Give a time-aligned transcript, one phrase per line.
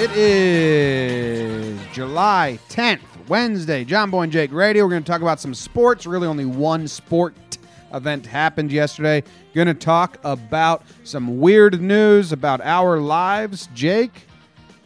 [0.00, 3.84] It is July 10th, Wednesday.
[3.84, 4.84] John Boy and Jake Radio.
[4.84, 6.06] We're going to talk about some sports.
[6.06, 7.34] Really, only one sport
[7.92, 9.22] event happened yesterday.
[9.54, 13.68] Going to talk about some weird news about our lives.
[13.74, 14.26] Jake,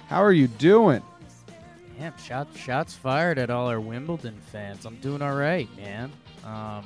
[0.08, 1.00] how are you doing?
[1.96, 4.84] Damn, shots shots fired at all our Wimbledon fans.
[4.84, 6.10] I'm doing all right, man.
[6.44, 6.84] Um,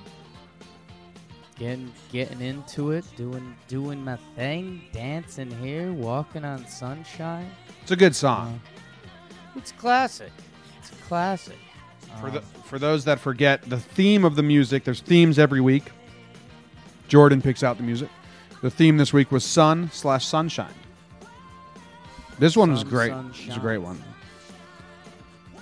[1.59, 7.51] getting getting into it, doing doing my thing, dancing here, walking on sunshine.
[7.83, 8.61] It's a good song.
[9.56, 10.31] It's classic.
[10.79, 11.56] It's classic.
[12.20, 15.61] For the, Um, for those that forget the theme of the music, there's themes every
[15.61, 15.91] week.
[17.09, 18.09] Jordan picks out the music.
[18.62, 20.75] The theme this week was sun slash sunshine.
[22.39, 23.09] This one was Sun, great.
[23.11, 24.03] sun, It's a great one.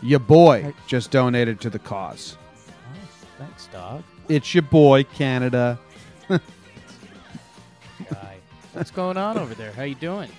[0.02, 2.36] Your boy just donated to the cause.
[2.68, 4.02] oh, thanks, dog.
[4.28, 5.78] It's your boy, Canada.
[6.28, 6.40] Guy.
[8.72, 9.72] What's going on over there?
[9.72, 10.30] How you doing?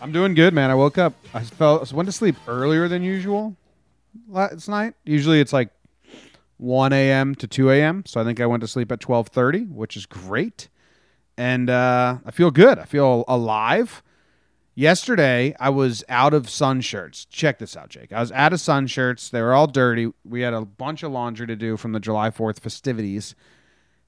[0.00, 0.70] I'm doing good, man.
[0.70, 1.14] I woke up.
[1.34, 3.56] I felt I went to sleep earlier than usual
[4.28, 4.94] last night.
[5.04, 5.70] Usually it's like
[6.56, 7.34] 1 a.m.
[7.36, 8.04] to 2 a.m.
[8.06, 10.68] So I think I went to sleep at 12:30, which is great,
[11.36, 12.78] and uh, I feel good.
[12.78, 14.02] I feel alive.
[14.74, 17.26] Yesterday I was out of sun shirts.
[17.26, 18.12] Check this out, Jake.
[18.12, 19.28] I was out of sun shirts.
[19.28, 20.12] They were all dirty.
[20.24, 23.34] We had a bunch of laundry to do from the July 4th festivities.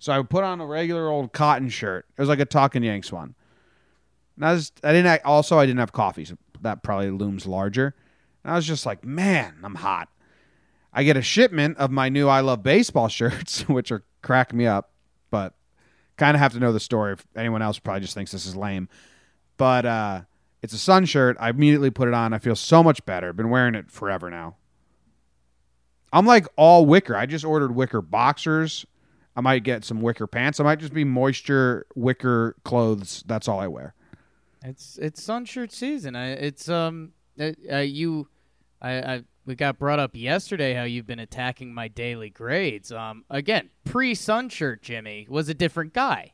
[0.03, 2.07] So I put on a regular old cotton shirt.
[2.19, 3.37] It was like a Talking Yanks one.
[4.35, 7.95] And I was I didn't also I didn't have coffee, so that probably looms larger.
[8.43, 10.09] And I was just like, man, I'm hot.
[10.93, 14.67] I get a shipment of my new I love baseball shirts, which are crack me
[14.67, 14.91] up,
[15.31, 15.55] but
[16.17, 17.13] kind of have to know the story.
[17.13, 18.89] If anyone else probably just thinks this is lame,
[19.57, 20.23] but uh,
[20.63, 21.37] it's a sun shirt.
[21.39, 22.33] I immediately put it on.
[22.33, 23.33] I feel so much better.
[23.33, 24.57] Been wearing it forever now.
[26.13, 27.15] I'm like all wicker.
[27.15, 28.85] I just ordered wicker boxers.
[29.35, 30.61] I might get some wicker pants.
[30.61, 33.25] I might just be moisture wicker clothes.
[33.27, 33.95] That's all I wear.
[34.65, 36.15] It's it's sunshirt season.
[36.15, 38.29] I, it's um uh, uh, you,
[38.81, 42.93] I, I we got brought up yesterday how you've been attacking my daily grades.
[42.93, 46.33] Um again pre sunshirt Jimmy was a different guy.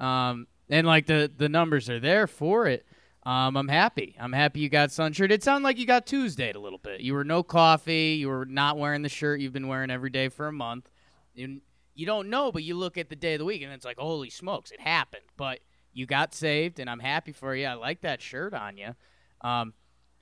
[0.00, 2.84] Um and like the the numbers are there for it.
[3.22, 4.16] Um I'm happy.
[4.20, 5.30] I'm happy you got sunshirt.
[5.30, 7.00] It sounded like you got Tuesdayed a little bit.
[7.00, 8.16] You were no coffee.
[8.20, 10.90] You were not wearing the shirt you've been wearing every day for a month.
[11.34, 11.60] You
[11.96, 13.98] you don't know, but you look at the day of the week and it's like
[13.98, 15.24] holy smokes, it happened.
[15.36, 15.58] But
[15.92, 17.66] you got saved, and I'm happy for you.
[17.66, 18.94] I like that shirt on you.
[19.40, 19.72] Um,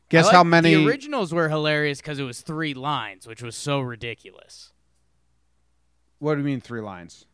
[0.08, 0.74] Guess how many?
[0.74, 4.72] The originals were hilarious because it was three lines, which was so ridiculous.
[6.18, 7.26] what do you mean three lines?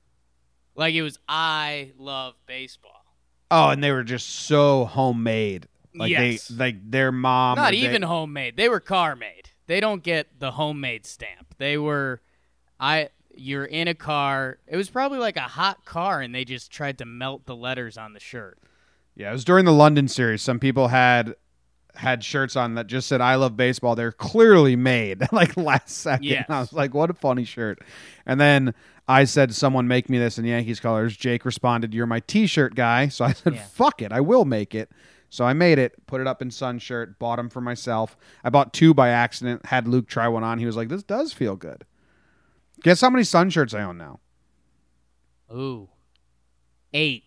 [0.75, 3.05] Like it was, I love baseball.
[3.51, 5.67] Oh, and they were just so homemade.
[5.95, 6.49] Like Yes.
[6.49, 7.57] they, like their mom.
[7.57, 8.57] Not or they- even homemade.
[8.57, 9.51] They were car made.
[9.67, 11.55] They don't get the homemade stamp.
[11.59, 12.23] They were,
[12.79, 13.11] I.
[13.41, 14.59] You're in a car.
[14.67, 17.97] It was probably like a hot car, and they just tried to melt the letters
[17.97, 18.59] on the shirt.
[19.17, 20.43] Yeah, it was during the London series.
[20.43, 21.35] Some people had
[21.97, 26.25] had shirts on that just said "I love baseball." They're clearly made like last second.
[26.25, 26.47] Yes.
[26.49, 27.81] I was like, "What a funny shirt!"
[28.27, 28.75] And then
[29.09, 33.09] I said, "Someone make me this in Yankees colors." Jake responded, "You're my T-shirt guy."
[33.09, 33.65] So I said, Yeah.
[33.65, 34.91] "Fuck it, I will make it."
[35.33, 38.17] So I made it, put it up in sun shirt, bought them for myself.
[38.45, 39.67] I bought two by accident.
[39.67, 40.59] Had Luke try one on.
[40.59, 41.85] He was like, "This does feel good."
[42.83, 44.21] Guess how many sun shirts I own now?
[45.53, 45.89] Ooh,
[46.93, 47.25] eight.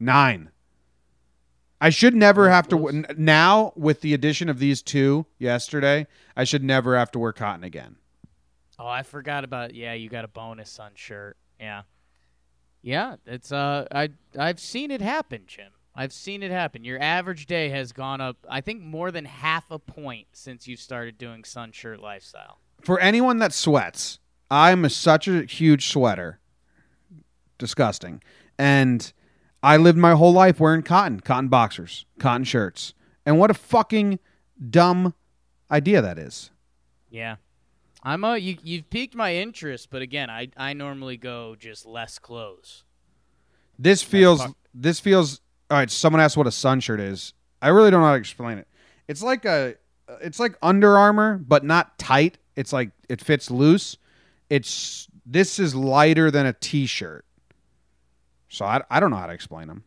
[0.00, 0.50] Nine.
[1.80, 6.06] I should never have to now with the addition of these two yesterday.
[6.36, 7.96] I should never have to wear cotton again.
[8.78, 9.74] Oh, I forgot about.
[9.74, 11.36] Yeah, you got a bonus sun shirt.
[11.60, 11.82] Yeah,
[12.82, 13.16] yeah.
[13.26, 15.72] It's uh, I I've seen it happen, Jim.
[15.94, 16.84] I've seen it happen.
[16.84, 18.36] Your average day has gone up.
[18.48, 22.58] I think more than half a point since you started doing sun shirt lifestyle.
[22.84, 24.18] For anyone that sweats,
[24.50, 26.38] I'm a, such a huge sweater.
[27.58, 28.22] disgusting.
[28.58, 29.12] And
[29.62, 32.94] I lived my whole life wearing cotton, cotton boxers, cotton shirts.
[33.24, 34.18] And what a fucking
[34.70, 35.14] dumb
[35.70, 36.50] idea that is.
[37.10, 37.36] Yeah.
[38.02, 42.18] I'm a you you've piqued my interest, but again, I I normally go just less
[42.18, 42.84] clothes.
[43.78, 44.44] This feels
[44.74, 45.40] this feels
[45.70, 45.90] all right.
[45.90, 47.32] Someone asked what a sun shirt is.
[47.62, 48.68] I really don't know how to explain it.
[49.08, 49.76] It's like a
[50.08, 52.38] Uh, it's like Under Armour, but not tight.
[52.56, 53.96] It's like it fits loose.
[54.50, 57.24] It's this is lighter than a t-shirt.
[58.48, 59.84] So I, I don't know how to explain them.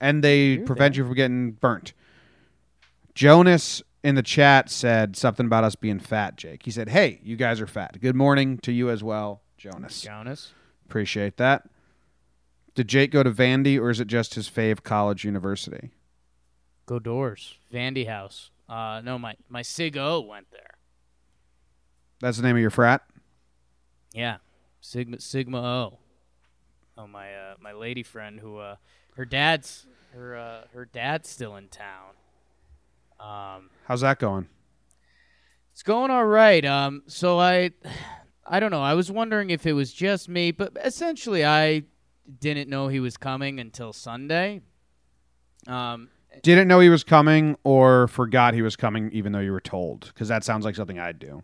[0.00, 1.92] And they You're prevent you from getting burnt.
[3.14, 6.64] Jonas in the chat said something about us being fat, Jake.
[6.64, 8.00] He said, "Hey, you guys are fat.
[8.00, 10.52] Good morning to you as well, Jonas." Jonas.
[10.86, 11.68] Appreciate that.
[12.74, 15.90] Did Jake go to Vandy or is it just his fave college university?
[16.86, 17.54] Go doors.
[17.72, 18.50] Vandy House.
[18.68, 20.74] Uh no, my my Sig O went there.
[22.20, 23.02] That's the name of your frat?
[24.12, 24.38] Yeah.
[24.80, 25.98] Sigma Sigma O.
[26.96, 28.76] Oh my uh my lady friend who uh
[29.16, 32.14] her dad's her uh her dad's still in town.
[33.20, 34.48] Um How's that going?
[35.74, 36.64] It's going all right.
[36.64, 37.72] Um, so I,
[38.46, 38.80] I don't know.
[38.80, 41.82] I was wondering if it was just me, but essentially, I
[42.38, 44.60] didn't know he was coming until Sunday.
[45.66, 46.10] Um,
[46.42, 50.06] Didn't know he was coming or forgot he was coming even though you were told?
[50.08, 51.42] Because that sounds like something I'd do.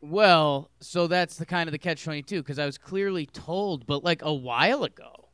[0.00, 3.86] well, so that's the kind of the catch twenty two because I was clearly told,
[3.86, 5.28] but like a while ago.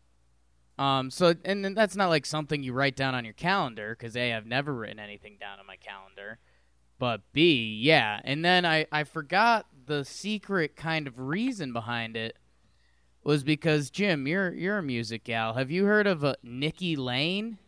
[0.79, 4.17] Um, so and then that's not like something you write down on your calendar because
[4.17, 6.39] a I've never written anything down on my calendar,
[6.99, 12.37] but b yeah, and then I I forgot the secret kind of reason behind it
[13.25, 15.55] was because Jim, you're you're a music gal.
[15.55, 17.59] Have you heard of uh, Nikki Lane?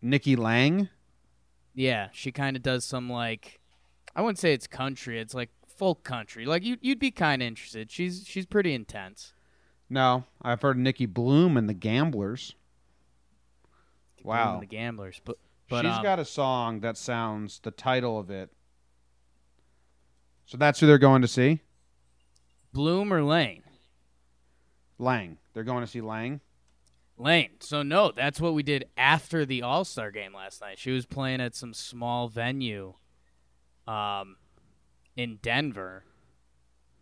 [0.00, 0.88] Nikki Lang?
[1.74, 3.60] Yeah, she kind of does some like
[4.16, 5.20] I wouldn't say it's country.
[5.20, 6.44] It's like folk country.
[6.44, 7.90] Like you you'd be kind of interested.
[7.90, 9.32] She's she's pretty intense.
[9.90, 12.54] No, I've heard Nicki Bluhm and the Gamblers.
[14.20, 14.52] Bluhm Wow.
[14.54, 15.36] and the Gamblers, but
[15.68, 18.50] but She's um, got a song that sounds the title of it.
[20.46, 21.60] So that's who they're going to see?
[22.74, 23.62] Bluhm or Lang.
[24.98, 25.38] Lang.
[25.52, 26.40] They're going to see Lang.
[27.18, 27.50] Lane.
[27.60, 30.78] So no, that's what we did after the All Star game last night.
[30.78, 32.94] She was playing at some small venue,
[33.86, 34.36] um,
[35.16, 36.04] in Denver.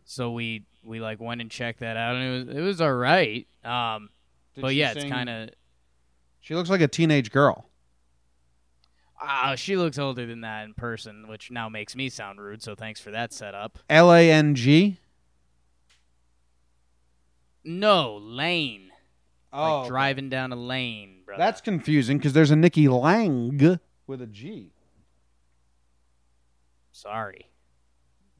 [0.04, 2.94] So we we like went and checked that out, and it was it was all
[2.94, 3.46] right.
[3.64, 4.10] Um,
[4.54, 5.50] Did but she yeah, it's kind of.
[6.40, 7.68] She looks like a teenage girl.
[9.20, 12.62] Uh, she looks older than that in person, which now makes me sound rude.
[12.62, 13.78] So thanks for that setup.
[13.90, 14.98] L A N G.
[17.64, 18.85] No, lane.
[19.56, 21.42] Oh, like driving down a lane, brother.
[21.42, 24.72] That's confusing because there's a Nikki Lang with a G.
[26.92, 27.50] sorry.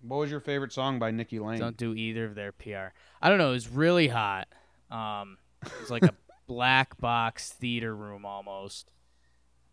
[0.03, 1.59] What was your favorite song by Nikki Lang?
[1.59, 2.93] Don't do either of their PR.
[3.21, 3.49] I don't know.
[3.49, 4.47] It was really hot.
[4.91, 6.15] Um, it was like a
[6.47, 8.91] black box theater room almost.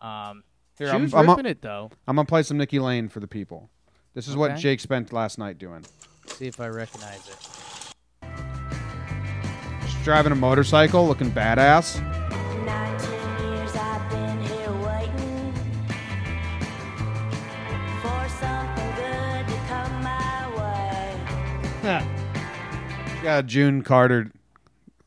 [0.02, 0.44] Um,
[0.78, 1.92] Here, she I'm, was I'm, ripping it though.
[2.08, 3.70] I'm gonna play some Nikki Lane for the people.
[4.14, 5.86] This is what Jake spent last night doing.
[6.28, 7.73] See if I recognize it.
[10.04, 12.02] Just driving a motorcycle, looking badass.
[12.66, 15.54] 19 years I've been here waiting
[18.02, 22.06] for something good to come my way.
[23.16, 24.30] She got a June Carter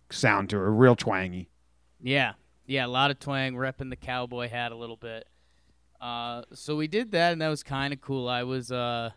[0.09, 1.51] sound to her, real twangy.
[2.01, 2.33] Yeah,
[2.65, 5.29] yeah, a lot of twang, repping the cowboy hat a little bit.
[6.01, 8.31] Uh, so we did that, and that was kind of cool.
[8.31, 9.11] I was, uh,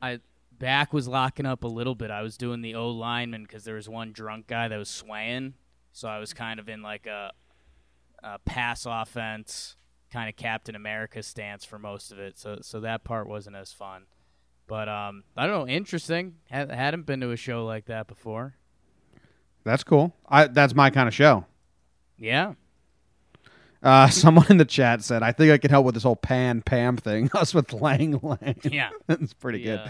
[0.00, 0.20] I
[0.60, 2.12] back was locking up a little bit.
[2.12, 5.54] I was doing the O lineman because there was one drunk guy that was swaying,
[5.92, 7.32] so I was kind of in like a,
[8.22, 9.74] a pass offense,
[10.12, 12.38] kind of Captain America stance for most of it.
[12.38, 14.04] So, so that part wasn't as fun.
[14.68, 16.34] But um, I don't know, interesting.
[16.52, 18.54] Ha- hadn't been to a show like that before.
[19.64, 20.14] That's cool.
[20.28, 21.44] I that's my kind of show.
[22.16, 22.52] Yeah.
[23.82, 26.62] Uh, someone in the chat said, "I think I can help with this whole Pan
[26.62, 28.56] Pam thing." Us with Lang Lang.
[28.62, 28.90] Yeah.
[29.06, 29.78] That's pretty The, good.
[29.80, 29.88] uh,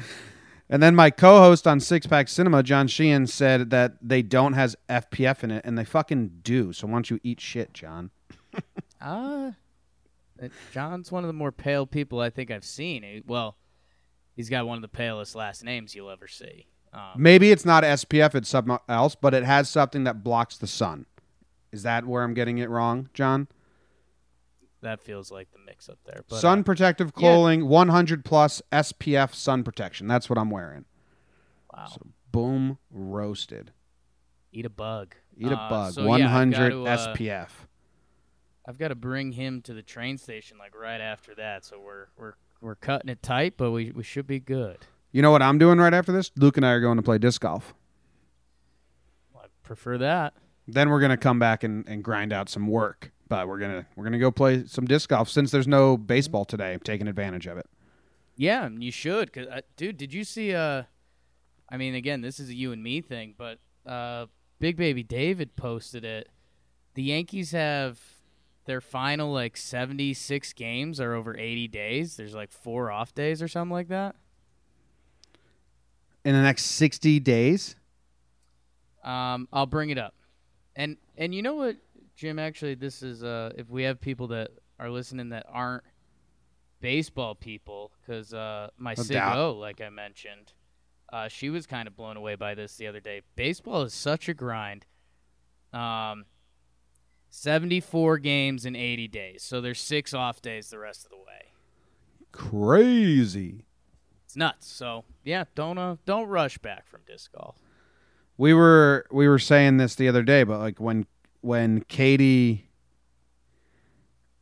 [0.72, 4.76] And then my co-host on Six Pack Cinema, John Sheehan, said that they don't has
[4.88, 6.72] SPF in it, and they fucking do.
[6.72, 8.10] So why don't you eat shit, John?
[9.02, 9.52] Uh,
[10.72, 13.02] John's one of the more pale people I think I've seen.
[13.02, 13.56] He- well,
[14.36, 16.66] he's got one of the palest last names you'll ever see.
[16.92, 20.66] Um, Maybe it's not SPF; it's something else, but it has something that blocks the
[20.66, 21.06] sun.
[21.72, 23.48] Is that where I'm getting it wrong, John?
[24.82, 26.22] That feels like the mix up there.
[26.28, 30.06] But, sun uh, protective clothing, 100 plus SPF sun protection.
[30.06, 30.84] That's what I'm wearing.
[31.75, 33.72] wow, So Boom, roasted.
[34.52, 35.14] eat a bug.
[35.37, 35.92] Eat a Uh, bug.
[35.94, 37.49] so, yeah, I've 100 gotta, uh, SPF.
[38.66, 41.64] I've got to bring him to the train station like right after that.
[41.64, 44.78] So we're we're we're cutting it tight, but we we should be good.
[45.10, 46.30] You know what I'm doing right after this?
[46.37, 47.75] Luke and I are going to play disc golf.
[49.34, 50.34] Well, I prefer that.
[50.68, 53.10] Then we're gonna come back and, and grind out some work.
[53.30, 56.72] But we're gonna we're gonna go play some disc golf since there's no baseball today.
[56.72, 57.66] I'm taking advantage of it.
[58.37, 60.52] Yeah, you should, cause uh, dude, did you see?
[60.52, 60.82] Uh,
[61.68, 64.26] I mean, again, this is a you and me thing, but uh,
[64.58, 66.28] Big Baby David posted it.
[66.94, 68.00] The Yankees have
[68.64, 72.16] their final like seventy six games are over eighty days.
[72.16, 74.16] There's like four off days or something like that.
[76.25, 77.76] In the next sixty days.
[79.04, 80.14] Um, I'll bring it up,
[80.75, 81.76] and and you know what,
[82.20, 82.38] Jim?
[82.38, 85.82] Actually, this is uh, if we have people that are listening that aren't
[86.82, 89.16] baseball people, because uh, my No Sig.
[89.16, 90.52] O, like I mentioned,
[91.10, 93.22] uh, she was kind of blown away by this the other day.
[93.36, 94.84] Baseball is such a grind.
[95.72, 96.26] Um,
[97.30, 101.52] seventy-four games in eighty days, so there's six off days the rest of the way.
[102.32, 103.64] Crazy.
[104.26, 104.66] It's nuts.
[104.66, 107.56] So yeah, don't uh, don't rush back from disc golf.
[108.36, 111.06] We were we were saying this the other day, but like when
[111.40, 112.66] when Katie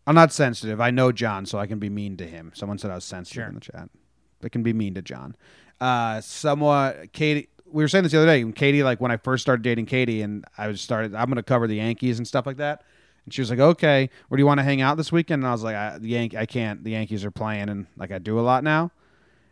[0.06, 0.80] I'm not sensitive.
[0.80, 2.50] I know John, so I can be mean to him.
[2.54, 3.48] Someone said I was sensitive Sure.
[3.48, 3.90] in the chat.
[4.42, 5.36] I can be mean to John.
[5.80, 8.42] Uh somewhat Katie we were saying this the other day.
[8.42, 11.42] When Katie, like when I first started dating Katie and I was started I'm gonna
[11.42, 12.82] cover the Yankees and stuff like that.
[13.24, 15.42] And she was like, Okay, where do you want to hang out this weekend?
[15.42, 16.82] And I was like, I the Yank I can't.
[16.82, 18.90] The Yankees are playing and like I do a lot now.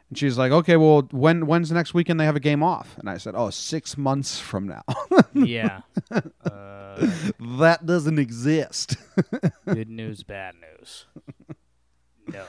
[0.09, 2.97] And she's like, okay, well, when when's the next weekend they have a game off?
[2.99, 4.83] And I said, oh, six months from now.
[5.35, 5.81] yeah.
[6.11, 7.07] Uh,
[7.59, 8.97] that doesn't exist.
[9.67, 11.07] good news, bad news.
[12.29, 12.45] No.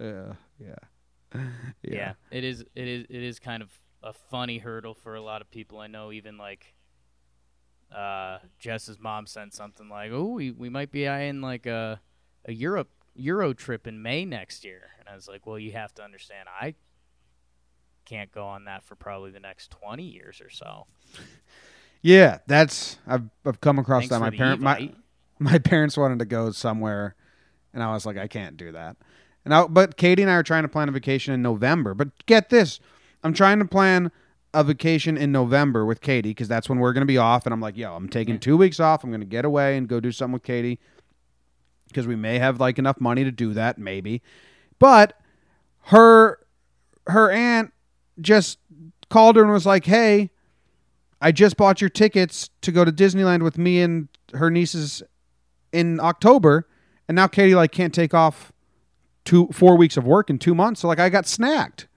[0.00, 1.44] yeah, yeah,
[1.82, 2.12] yeah.
[2.30, 3.70] it is it is it is kind of
[4.02, 6.74] a funny hurdle for a lot of people i know even like
[7.94, 12.00] uh jess's mom sent something like oh we, we might be eyeing like a
[12.46, 15.92] a europe euro trip in may next year and i was like well you have
[15.94, 16.74] to understand i
[18.04, 20.86] can't go on that for probably the next 20 years or so
[22.02, 24.20] Yeah, that's I've I've come across Thanks that.
[24.20, 24.92] My parent my
[25.40, 27.16] my parents wanted to go somewhere,
[27.74, 28.96] and I was like, I can't do that.
[29.44, 31.94] And I, but Katie and I are trying to plan a vacation in November.
[31.94, 32.78] But get this,
[33.24, 34.12] I'm trying to plan
[34.54, 37.44] a vacation in November with Katie because that's when we're gonna be off.
[37.44, 39.02] And I'm like, yo, I'm taking two weeks off.
[39.02, 40.78] I'm gonna get away and go do something with Katie
[41.96, 44.20] because we may have like enough money to do that, maybe.
[44.78, 45.18] But
[45.84, 46.38] her
[47.06, 47.72] her aunt
[48.20, 48.58] just
[49.08, 50.30] called her and was like, hey.
[51.18, 55.02] I just bought your tickets to go to Disneyland with me and her nieces
[55.72, 56.68] in October,
[57.08, 58.52] and now Katie like can't take off
[59.24, 60.82] two four weeks of work in two months.
[60.82, 61.88] So like I got snagged.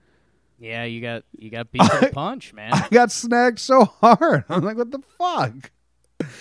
[0.58, 4.44] yeah you got you got beat to the punch man I got snagged so hard.
[4.48, 5.70] I'm like, what the fuck?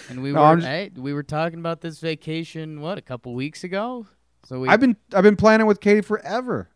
[0.10, 3.34] And we No, were just- hey, we were talking about this vacation what a couple
[3.34, 4.08] weeks ago
[4.44, 6.70] so we I've been I've been planning with Katie forever.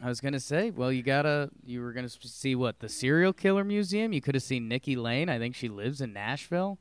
[0.00, 3.64] I was gonna say, well, you gotta, you were gonna see what the serial killer
[3.64, 4.12] museum.
[4.12, 5.28] You could have seen Nikki Lane.
[5.28, 6.78] I think she lives in Nashville.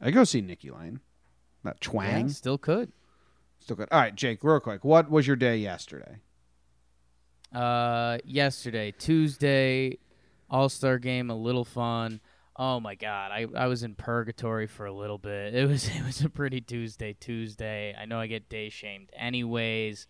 [0.00, 0.98] I go see Nikki Lane.
[1.64, 2.28] Yeah, twang.
[2.28, 2.90] still could.
[3.60, 3.88] Still good.
[3.92, 4.82] All right, Jake, real quick.
[4.84, 6.16] What was your day yesterday?
[7.54, 9.98] Uh, yesterday, Tuesday,
[10.50, 12.20] All Star game, a little fun.
[12.56, 15.54] Oh my God, I, I was in purgatory for a little bit.
[15.62, 17.14] It was it was a pretty Tuesday.
[17.18, 17.94] Tuesday.
[17.98, 20.06] I know I get day shamed, anyways.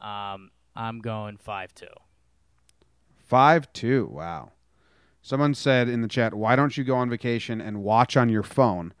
[0.00, 1.86] Um, I'm going five two.
[3.24, 4.08] Five two.
[4.10, 4.50] Wow.
[5.22, 8.42] Someone said in the chat, "Why don't you go on vacation and watch on your
[8.42, 8.92] phone?"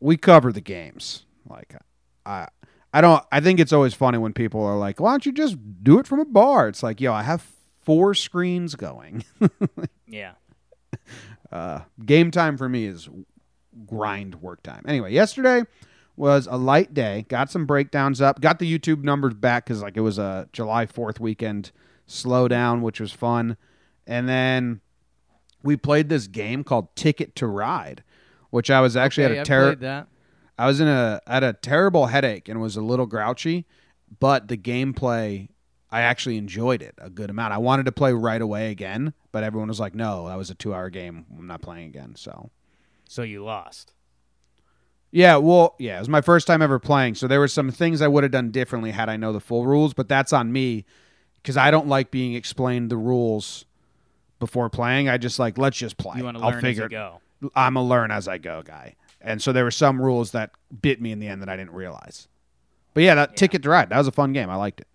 [0.00, 1.26] We cover the games.
[1.48, 1.76] Like,
[2.24, 2.48] I,
[2.92, 3.22] I don't.
[3.30, 6.06] I think it's always funny when people are like, "Why don't you just do it
[6.06, 7.46] from a bar?" It's like, yo, I have
[7.82, 9.24] four screens going.
[10.06, 10.32] Yeah.
[11.52, 13.08] Uh, game time for me is
[13.86, 14.84] grind work time.
[14.86, 15.64] Anyway, yesterday
[16.16, 17.24] was a light day.
[17.28, 18.40] Got some breakdowns up.
[18.40, 21.72] Got the YouTube numbers back because like it was a July Fourth weekend
[22.08, 23.56] slowdown, which was fun.
[24.06, 24.80] And then
[25.62, 28.02] we played this game called Ticket to Ride,
[28.50, 30.08] which I was actually Okay, at a that.
[30.58, 33.66] I was in a had a terrible headache and was a little grouchy,
[34.18, 35.48] but the gameplay
[35.92, 37.52] I actually enjoyed it a good amount.
[37.52, 40.54] I wanted to play right away again, but everyone was like, "No, that was a
[40.54, 41.26] 2-hour game.
[41.36, 42.50] I'm not playing again." So,
[43.08, 43.92] So you lost.
[45.10, 48.00] yeah, well, yeah, it was my first time ever playing, so there were some things
[48.00, 50.84] I would have done differently had I know the full rules, but that's on me
[51.42, 53.64] cuz I don't like being explained the rules
[54.38, 55.08] before playing.
[55.08, 56.18] I just like, let's just play.
[56.18, 57.20] You want to I'll learn as figure you it go.
[57.56, 58.94] I'm a learn as I go guy.
[59.20, 61.72] And so there were some rules that bit me in the end that I didn't
[61.72, 62.28] realize.
[62.94, 64.48] But yeah, that ticket to ride, that was a fun game.
[64.48, 64.86] I liked it.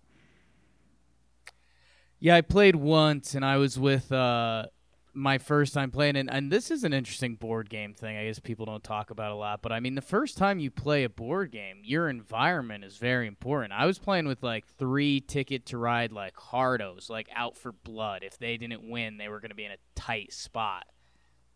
[2.18, 4.66] Yeah, I played once, and I was with uh,
[5.12, 8.16] my first time playing, and, and this is an interesting board game thing.
[8.16, 10.70] I guess people don't talk about a lot, but I mean, the first time you
[10.70, 13.72] play a board game, your environment is very important.
[13.72, 18.22] I was playing with like three ticket to ride, like hardos, like out for blood.
[18.22, 20.86] If they didn't win, they were going to be in a tight spot.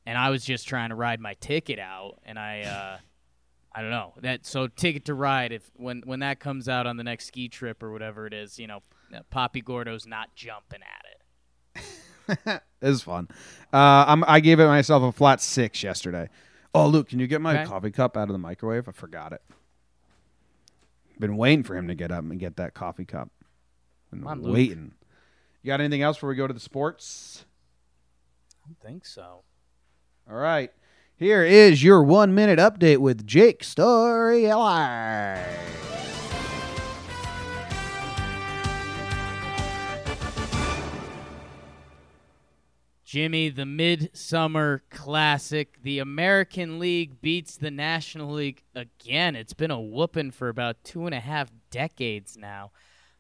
[0.06, 2.62] and I was just trying to ride my ticket out, and I.
[2.62, 2.98] Uh,
[3.72, 4.46] I don't know that.
[4.46, 5.52] So ticket to ride.
[5.52, 8.58] If when when that comes out on the next ski trip or whatever it is,
[8.58, 8.80] you know,
[9.30, 12.62] Poppy Gordo's not jumping at it.
[12.82, 13.28] It was fun.
[13.72, 16.28] Uh, I'm, I gave it myself a flat six yesterday.
[16.74, 17.64] Oh, Luke, can you get my Okay.
[17.68, 18.88] coffee cup out of the microwave?
[18.88, 19.42] I forgot it.
[21.18, 23.28] Been waiting for him to get up and get that coffee cup.
[24.10, 24.54] Been on, Luke.
[24.54, 24.92] waiting.
[25.62, 27.44] You got anything else before we go to the sports?
[28.64, 29.42] I don't think so.
[30.30, 30.72] All right.
[31.16, 35.44] Here is your one minute update with Jake Story LR.
[43.10, 45.82] Jimmy, the Midsummer Classic.
[45.82, 49.34] The American League beats the National League again.
[49.34, 52.70] It's been a whooping for about two and a half decades now.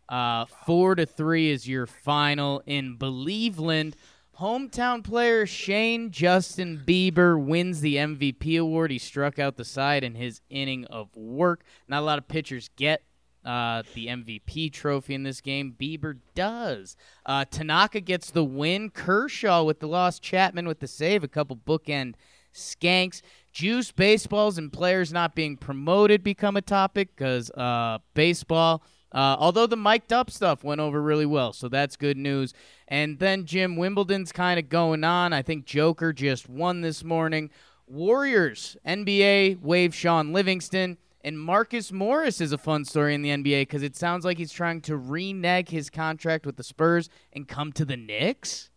[0.08, 3.94] Uh, four to three is your final in Believeland.
[4.38, 8.92] Hometown player Shane Justin Bieber wins the MVP award.
[8.92, 11.64] He struck out the side in his inning of work.
[11.88, 13.02] Not a lot of pitchers get
[13.44, 15.74] uh, the MVP trophy in this game.
[15.78, 16.96] Bieber does.
[17.24, 18.90] Uh, Tanaka gets the win.
[18.90, 20.18] Kershaw with the loss.
[20.18, 21.24] Chapman with the save.
[21.24, 22.14] A couple bookend
[22.54, 23.22] skanks.
[23.52, 28.82] Juice baseballs and players not being promoted become a topic because uh, baseball.
[29.12, 32.54] Uh, although the mic'd up stuff went over really well, so that's good news.
[32.86, 35.32] And then Jim Wimbledon's kind of going on.
[35.32, 37.50] I think Joker just won this morning.
[37.88, 40.96] Warriors NBA wave Shaun Livingston.
[41.22, 44.52] And Marcus Morris is a fun story in the NBA because it sounds like he's
[44.52, 48.70] trying to renege his contract with the Spurs and come to the Knicks.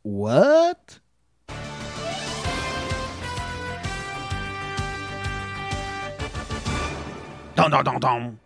[0.00, 1.00] What?
[7.54, 8.40] Dum dum dum dum.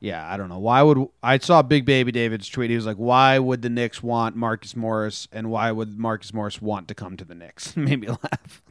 [0.00, 0.58] Yeah, I don't know.
[0.58, 2.70] Why would I saw Big Baby David's tweet?
[2.70, 6.60] He was like, "Why would the Knicks want Marcus Morris, and why would Marcus Morris
[6.60, 8.62] want to come to the Knicks?" Made me laugh.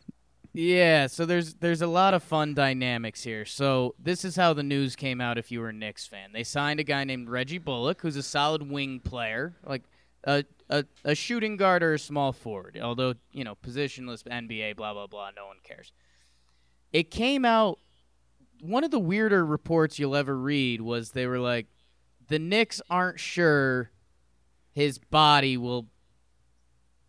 [0.57, 3.43] Yeah, so there's there's a lot of fun dynamics here.
[3.43, 5.37] So this is how the news came out.
[5.37, 8.23] If you were a Knicks fan, they signed a guy named Reggie Bullock, who's a
[8.23, 9.83] solid wing player, like
[10.23, 12.79] a a, a shooting guard or a small forward.
[12.81, 15.91] Although you know positionless NBA, blah blah blah, no one cares.
[16.93, 17.77] It came out.
[18.61, 21.67] One of the weirder reports you'll ever read was they were like,
[22.29, 23.91] the Knicks aren't sure
[24.71, 25.87] his body will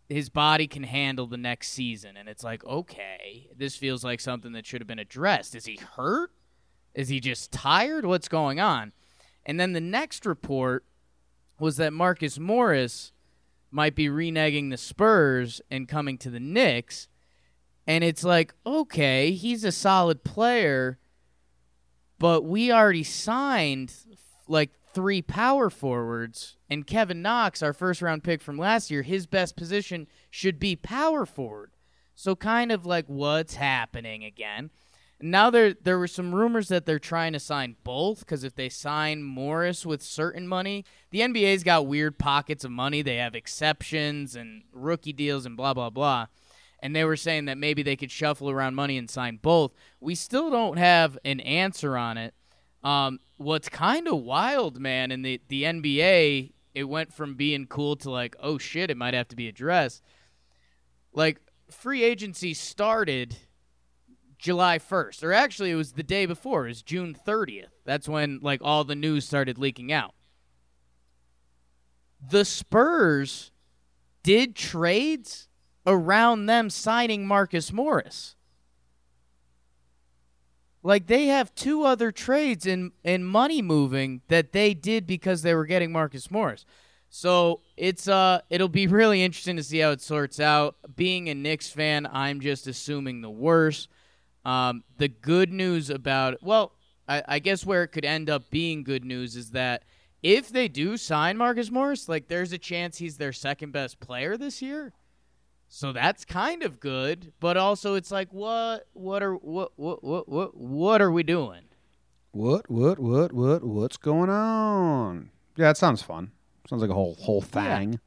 [0.09, 2.15] his body can handle the next season.
[2.17, 5.55] And it's like, okay, this feels like something that should have been addressed.
[5.55, 6.31] Is he hurt?
[6.93, 8.05] Is he just tired?
[8.05, 8.93] What's going on?
[9.45, 10.85] And then the next report
[11.59, 13.11] was that Marcus Morris
[13.71, 17.07] might be reneging the Spurs and coming to the Knicks.
[17.85, 20.99] And it's like, okay, he's a solid player,
[22.19, 23.93] but we already signed
[24.47, 29.27] like three power forwards, and Kevin Knox, our first round pick from last year, his
[29.27, 31.69] best position should be power forward.
[32.15, 34.71] So kind of like what's happening again.
[35.21, 38.69] Now there there were some rumors that they're trying to sign both because if they
[38.69, 43.03] sign Morris with certain money, the NBA's got weird pockets of money.
[43.03, 46.25] They have exceptions and rookie deals and blah blah blah.
[46.79, 49.75] And they were saying that maybe they could shuffle around money and sign both.
[49.99, 52.33] We still don't have an answer on it.
[52.87, 57.97] Um, what's kind of wild, man, in the, the NBA, it went from being cool
[57.97, 60.01] to like, oh shit, it might have to be addressed.
[61.11, 63.35] Like, free agency started
[64.39, 67.73] July 1st, or actually, it was the day before, it was June 30th.
[67.83, 70.13] That's when like all the news started leaking out.
[72.25, 73.51] The Spurs
[74.23, 75.49] did trades
[75.85, 78.36] around them signing Marcus Morris.
[80.87, 85.53] Like they have two other trades in in money moving that they did because they
[85.53, 86.65] were getting Marcus Morris.
[87.09, 90.77] So it's uh it'll be really interesting to see how it sorts out.
[90.95, 93.89] Being a Knicks fan, I'm just assuming the worst.
[94.45, 96.71] Um, the good news about well,
[97.05, 99.83] I, I guess where it could end up being good news is that
[100.23, 104.37] if they do sign Marcus Morris, like there's a chance he's their second best player
[104.37, 104.93] this year.
[105.69, 110.29] So that's kind of good, but also it's like what what are what what what
[110.29, 111.63] what what are we doing?
[112.31, 112.69] What?
[112.69, 112.99] What?
[112.99, 113.33] What?
[113.33, 113.63] What?
[113.63, 115.29] What's going on?
[115.57, 116.31] Yeah, that sounds fun.
[116.69, 117.77] Sounds like a whole whole Yeah.
[117.77, 117.99] thing.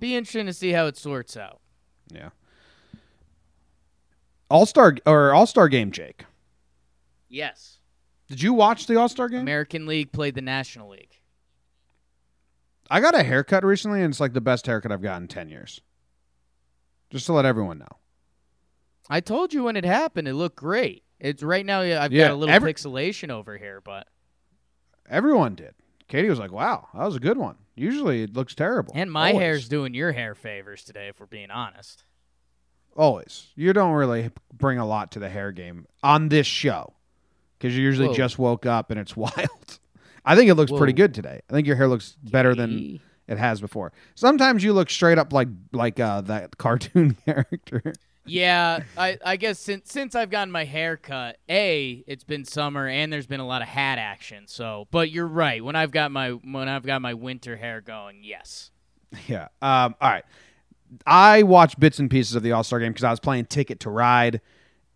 [0.00, 1.60] Be interesting to see how it sorts out.
[2.12, 2.30] Yeah.
[4.50, 6.24] All Star or All Star game, Jake.
[7.28, 7.78] Yes.
[8.28, 9.40] Did you watch the All Star game?
[9.40, 11.20] American League played the National League.
[12.90, 15.48] I got a haircut recently, and it's like the best haircut I've gotten in ten
[15.48, 15.80] years.
[17.10, 17.86] Just to let everyone know.
[19.08, 21.04] I told you when it happened, it looked great.
[21.18, 21.80] It's right now.
[21.80, 24.06] I've Yeah, got a little every- pixelation over here, but
[25.10, 25.74] Everyone did.
[26.06, 28.92] Katie was like, "Wow, that was a good one." Usually it looks terrible.
[28.94, 29.42] And my Always.
[29.42, 32.04] hair's doing your hair favors today, if we're being honest.
[32.96, 33.46] always.
[33.54, 36.94] You don't really bring a lot to the hair game on this show
[37.56, 38.14] because you usually Whoa.
[38.14, 39.78] just woke up and it's wild.
[40.24, 41.40] I think it looks pretty good today.
[41.48, 43.00] I think your hair looks better than.
[43.28, 43.92] It has before.
[44.14, 47.92] Sometimes you look straight up like like uh, that cartoon character.
[48.24, 52.86] Yeah, I, I guess since since I've gotten my hair cut, a it's been summer
[52.86, 54.46] and there's been a lot of hat action.
[54.46, 55.64] So, but you're right.
[55.64, 58.70] When I've got my when I've got my winter hair going, yes.
[59.26, 59.48] Yeah.
[59.62, 60.24] Um, all right.
[61.06, 63.80] I watched bits and pieces of the All Star game because I was playing Ticket
[63.80, 64.40] to Ride.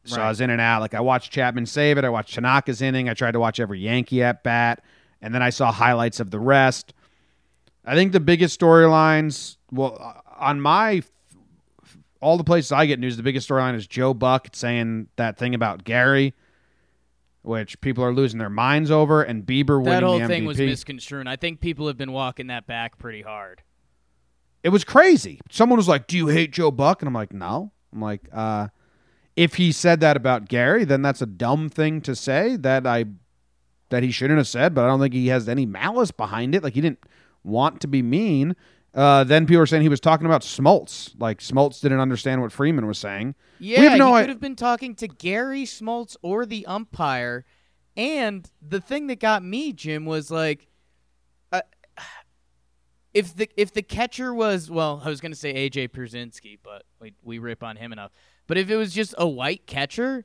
[0.05, 0.81] So I was in and out.
[0.81, 2.05] Like I watched Chapman save it.
[2.05, 3.09] I watched Tanaka's inning.
[3.09, 4.83] I tried to watch every Yankee at bat,
[5.21, 6.93] and then I saw highlights of the rest.
[7.85, 11.03] I think the biggest storylines, well, on my
[12.21, 15.55] all the places I get news, the biggest storyline is Joe Buck saying that thing
[15.57, 16.35] about Gary,
[17.43, 20.59] which people are losing their minds over, and Bieber winning That whole the thing was
[20.59, 21.27] misconstrued.
[21.27, 23.63] I think people have been walking that back pretty hard.
[24.63, 25.41] it was crazy.
[25.51, 28.69] Someone was like, "Do you hate Joe Buck?" And I'm like, "No." I'm like, uh,
[29.37, 33.07] if he said that about Gary, then that's a dumb thing to say that I
[33.91, 34.75] that he shouldn't have said.
[34.75, 36.63] But I don't think he has any malice behind it.
[36.63, 37.01] Like he didn't
[37.45, 38.57] want to be mean.
[38.95, 41.15] Uh, then people were saying he was talking about Smoltz.
[41.19, 43.35] Like Smoltz didn't understand what Freeman was saying.
[43.59, 47.45] Yeah, have no he i- could have been talking to Gary Smoltz or the umpire.
[47.97, 50.67] And the thing that got me, Jim, was like,
[51.53, 51.61] uh,
[53.15, 56.85] if the if the catcher was well, I was going to say AJ Pierzynski, but
[57.01, 58.13] we we rip on him enough.
[58.47, 60.25] But if it was just a white catcher,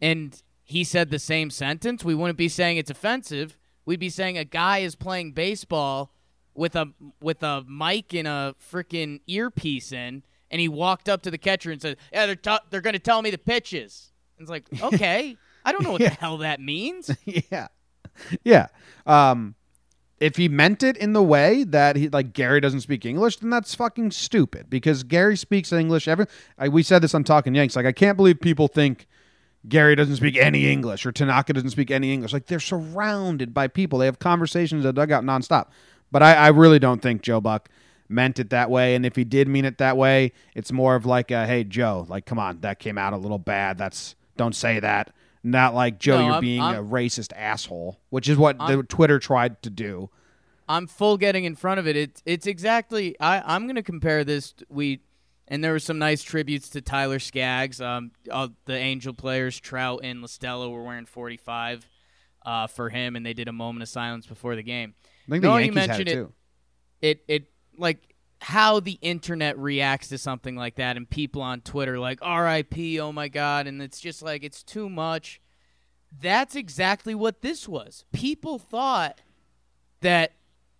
[0.00, 3.56] and he said the same sentence, we wouldn't be saying it's offensive.
[3.84, 6.12] We'd be saying a guy is playing baseball
[6.56, 11.30] with a with a mic and a freaking earpiece in, and he walked up to
[11.30, 14.44] the catcher and said, "Yeah, they're t- they're going to tell me the pitches." And
[14.44, 14.64] it's like,
[14.94, 16.10] okay, I don't know what Yeah.
[16.10, 17.10] the hell that means.
[17.50, 17.68] yeah,
[18.44, 18.66] yeah.
[19.06, 19.54] Um,
[20.18, 23.50] if he meant it in the way that he like Gary doesn't speak English, then
[23.50, 24.70] that's fucking stupid.
[24.70, 26.08] Because Gary speaks English.
[26.08, 26.26] Every
[26.58, 27.76] I, we said this on Talking Yanks.
[27.76, 29.06] Like I can't believe people think
[29.68, 32.32] Gary doesn't speak any English or Tanaka doesn't speak any English.
[32.32, 33.98] Like they're surrounded by people.
[33.98, 35.66] They have conversations at the dugout nonstop.
[36.12, 37.68] But I, I really don't think Joe Buck
[38.08, 38.94] meant it that way.
[38.94, 42.06] And if he did mean it that way, it's more of like, a, hey Joe,
[42.08, 43.78] like come on, that came out a little bad.
[43.78, 45.12] That's don't say that.
[45.42, 48.64] Not like Joe, No, you're I'm- being I'm- a racist asshole, which is what the
[48.64, 50.10] I'm- Twitter tried to do.
[50.68, 51.96] I'm full getting in front of it.
[51.96, 53.14] It's it's exactly.
[53.20, 54.52] I I'm going to compare this.
[54.68, 55.00] We
[55.46, 57.80] and there were some nice tributes to Tyler Skaggs.
[57.80, 61.88] Um, all the Angel players, Trout and La Stella, were wearing 45
[62.44, 64.94] uh, for him, and they did a moment of silence before the game.
[65.28, 66.14] I think No, the you Yankees had mentioned it it.
[66.14, 66.32] too.
[67.02, 67.44] It it
[67.76, 73.00] like how the internet reacts to something like that, and people on Twitter like R.I.P.
[73.00, 75.40] Oh my God, and it's just like it's too much.
[76.18, 78.04] That's exactly what this was.
[78.12, 79.20] People thought
[80.00, 80.32] that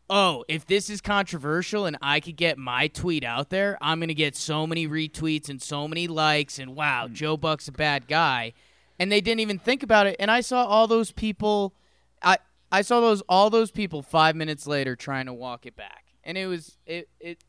[0.09, 4.09] oh, if this is controversial and I could get my tweet out there, I'm going
[4.09, 7.14] to get so many retweets and so many likes and wow, hmm.
[7.14, 8.52] Joe Buck's a bad guy.
[8.98, 10.16] And they didn't even think about it.
[10.18, 11.74] And I saw all those people
[12.22, 12.38] I
[12.70, 16.05] I saw those all those people 5 minutes later trying to walk it back.
[16.24, 17.44] And it was it it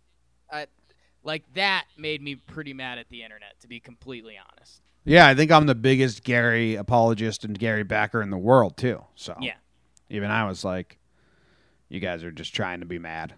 [0.52, 0.68] I,
[1.24, 4.82] like that made me pretty mad at the internet to be completely honest.
[5.04, 9.04] Yeah, I think I'm the biggest Gary apologist and Gary backer in the world too.
[9.16, 9.56] So Yeah.
[10.10, 10.98] even I was like,
[11.90, 13.34] you guys are just trying to be mad,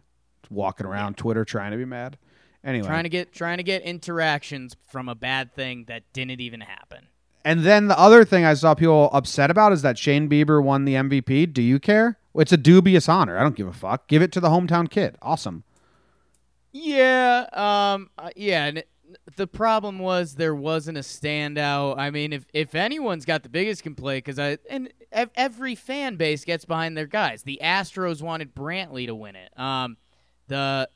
[0.49, 2.17] walking around Twitter trying to be mad.
[2.63, 6.59] Anyway, Trying to get trying to get interactions from a bad thing that didn't even
[6.61, 7.07] happen.
[7.43, 10.85] And then the other thing I saw people upset about is that Shane Bieber won
[10.85, 11.53] the MVP.
[11.53, 12.17] Do you care?
[12.35, 13.37] It's a dubious honor.
[13.37, 14.07] I don't give a fuck.
[14.07, 15.17] Give it to the hometown kid.
[15.21, 15.63] Awesome.
[16.71, 18.65] Yeah, um, uh, yeah.
[18.65, 18.83] And
[19.35, 21.97] the problem was there wasn't a standout.
[21.97, 26.15] I mean, if if anyone's got the biggest complaint, because I and ev- every fan
[26.15, 27.43] base gets behind their guys.
[27.43, 29.57] The Astros wanted Brantley to win it.
[29.59, 29.97] Um,
[30.47, 30.89] the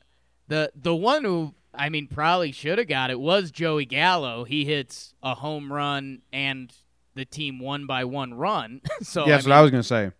[0.48, 4.44] the the one who I mean probably should have got it was Joey Gallo.
[4.44, 6.72] He hits a home run and
[7.14, 8.80] the team won by one run.
[9.02, 10.10] so yeah, that's I what I was gonna say.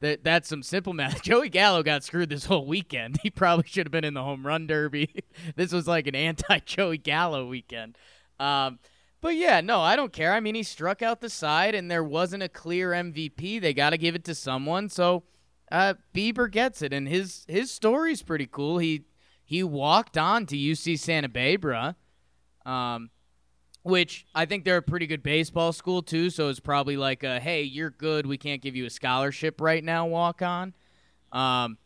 [0.00, 1.22] that that's some simple math.
[1.24, 3.18] Joey Gallo got screwed this whole weekend.
[3.22, 5.24] He probably should have been in the home run derby.
[5.56, 7.96] this was like an anti Joey Gallo weekend.
[8.38, 8.78] Um,
[9.22, 10.32] but yeah, no, I don't care.
[10.34, 13.60] I mean, he struck out the side, and there wasn't a clear MVP.
[13.60, 14.88] They got to give it to someone.
[14.88, 15.24] So
[15.72, 18.78] uh, Bieber gets it, and his his story's pretty cool.
[18.78, 19.04] He
[19.46, 21.96] he walked on to UC Santa Barbara.
[22.66, 23.08] Um,
[23.84, 26.28] which I think they're a pretty good baseball school too.
[26.28, 28.26] So it's probably like, a, hey, you're good.
[28.26, 30.06] We can't give you a scholarship right now.
[30.06, 30.74] Walk on.
[31.30, 31.78] Um,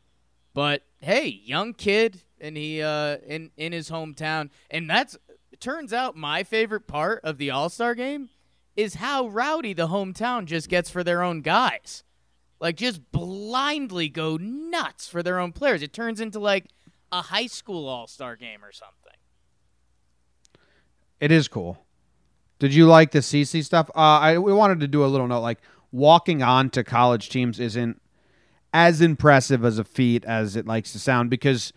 [0.54, 5.18] but hey, young kid, and he uh in in his hometown, and that's
[5.60, 8.30] turns out my favorite part of the All Star game
[8.76, 12.02] is how rowdy the hometown just gets for their own guys.
[12.60, 15.82] like just blindly go nuts for their own players.
[15.82, 16.66] It turns into like
[17.12, 18.96] a high school all star game or something.
[21.20, 21.78] It is cool.
[22.58, 23.90] Did you like the CC stuff?
[23.94, 25.58] Uh, I we wanted to do a little note like
[25.92, 28.00] walking on to college teams isn't
[28.72, 31.72] as impressive as a feat as it likes to sound because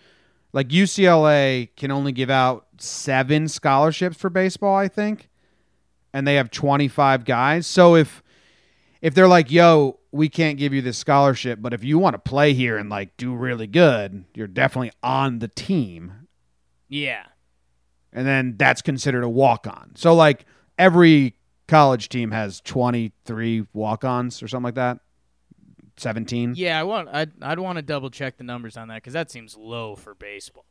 [0.51, 5.29] like UCLA can only give out seven scholarships for baseball, I think,
[6.13, 7.65] and they have 25 guys.
[7.65, 8.21] So if
[9.01, 12.19] if they're like, "Yo, we can't give you this scholarship, but if you want to
[12.19, 16.27] play here and like do really good, you're definitely on the team."
[16.87, 17.25] Yeah.
[18.11, 19.93] and then that's considered a walk on.
[19.95, 20.45] So like
[20.77, 21.35] every
[21.67, 24.99] college team has 23 walk ons or something like that.
[25.97, 26.53] 17.
[26.55, 29.31] Yeah, I want I'd I'd want to double check the numbers on that because that
[29.31, 30.65] seems low for baseball.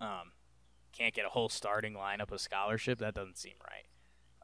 [0.00, 0.32] Um,
[0.92, 2.98] can't get a whole starting lineup of scholarship.
[2.98, 3.54] That doesn't seem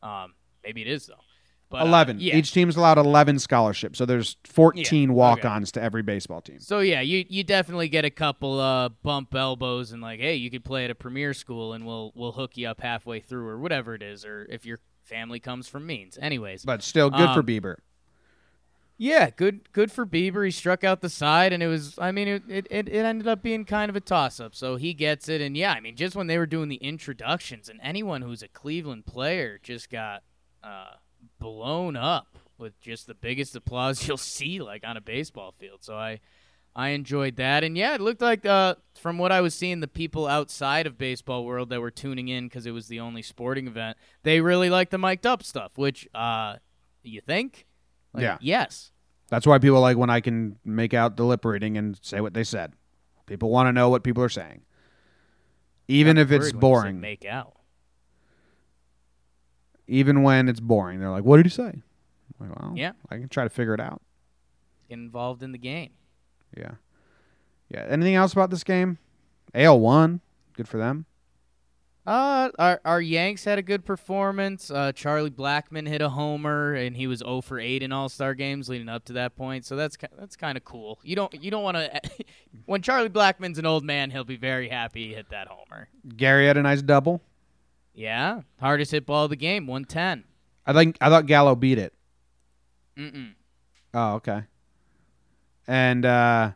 [0.02, 0.24] right.
[0.24, 1.24] Um, maybe it is though.
[1.70, 2.18] But, uh, 11.
[2.20, 2.36] yeah.
[2.36, 3.98] Each team's allowed 11 scholarships.
[3.98, 6.60] So there's 14 Yeah, walk ons to every baseball team.
[6.60, 10.50] So yeah, you you definitely get a couple uh, bump elbows and like, hey, you
[10.50, 13.58] could play at a premier school and we'll we'll hook you up halfway through or
[13.58, 16.16] whatever it is, or if your family comes from means.
[16.18, 17.76] Anyways, But still good for Um, Bieber.
[19.00, 20.44] Yeah, good good for Bieber.
[20.44, 21.96] He struck out the side, and it was.
[21.98, 24.56] I mean, it it, it, it ended up being kind of a toss up.
[24.56, 27.68] So he gets it, and yeah, I mean, just when they were doing the introductions,
[27.68, 30.24] and anyone who's a Cleveland player just got
[30.64, 30.94] uh,
[31.38, 35.82] blown up with just the biggest applause you'll see, like on a baseball field.
[35.82, 36.20] So I
[36.76, 39.88] I enjoyed that, and yeah, it looked like uh, from what I was seeing, the
[39.88, 43.66] people outside of baseball world that were tuning in because it was the only sporting
[43.66, 45.72] event, they really liked the mic'd up stuff.
[45.76, 46.56] Which uh,
[47.02, 47.66] you think?
[48.12, 48.38] Like, Yeah.
[48.40, 48.92] Yes.
[49.28, 52.32] That's why people like when I can make out the lip reading and say what
[52.32, 52.72] they said.
[53.26, 54.62] People want to know what people are saying.
[55.86, 57.00] Even if it's worried when you said boring.
[57.00, 57.57] Make out.
[59.88, 61.00] Even when it's boring.
[61.00, 61.82] They're like, what did he say?
[62.40, 62.92] I'm like, well, Yeah.
[63.10, 64.00] I can try to figure it out.
[64.88, 65.90] Get involved in the game.
[66.56, 66.72] Yeah.
[67.68, 67.84] Yeah.
[67.88, 68.98] Anything else about this game?
[69.54, 70.20] AL won.
[70.54, 71.06] Good for them.
[72.06, 74.70] Uh, our our Yanks had a good performance.
[74.70, 78.32] Uh, Charlie Blackmon hit a homer, and he was 0 for 8 in All Star
[78.32, 79.66] games leading up to that point.
[79.66, 80.98] So that's that's kind of cool.
[81.02, 82.00] You don't you don't want to.
[82.64, 85.88] when Charlie Blackmon's an old man, he'll be very happy he hit that homer.
[86.16, 87.20] Gary had a nice double.
[87.98, 90.22] Yeah, hardest hit ball of the game, 110.
[90.64, 91.92] I think I thought Gallo beat it.
[92.96, 93.32] Mm-mm.
[93.92, 94.44] Oh, okay.
[95.66, 96.52] And uh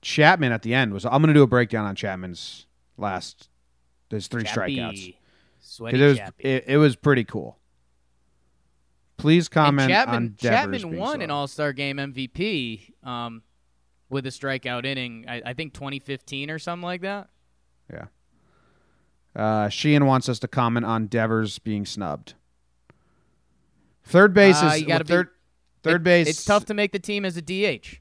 [0.00, 2.66] Chapman at the end was I'm gonna do a breakdown on Chapman's
[2.96, 3.50] last
[4.08, 4.76] his three Chappie.
[4.76, 5.16] strikeouts.
[5.60, 7.58] Sweaty It was, it, it was pretty cool.
[9.18, 11.24] Please comment and Chapman, on Devers Chapman won slow.
[11.24, 13.42] an All Star Game MVP um,
[14.08, 15.26] with a strikeout inning.
[15.28, 17.28] I, I think 2015 or something like that.
[17.92, 18.06] Yeah.
[19.34, 22.34] Uh, Sheehan wants us to comment on Devers being snubbed.
[24.04, 25.28] Third base Uh, is you gotta be- third.
[25.82, 26.28] Third It- base.
[26.28, 28.00] It's tough to make the team as a DH.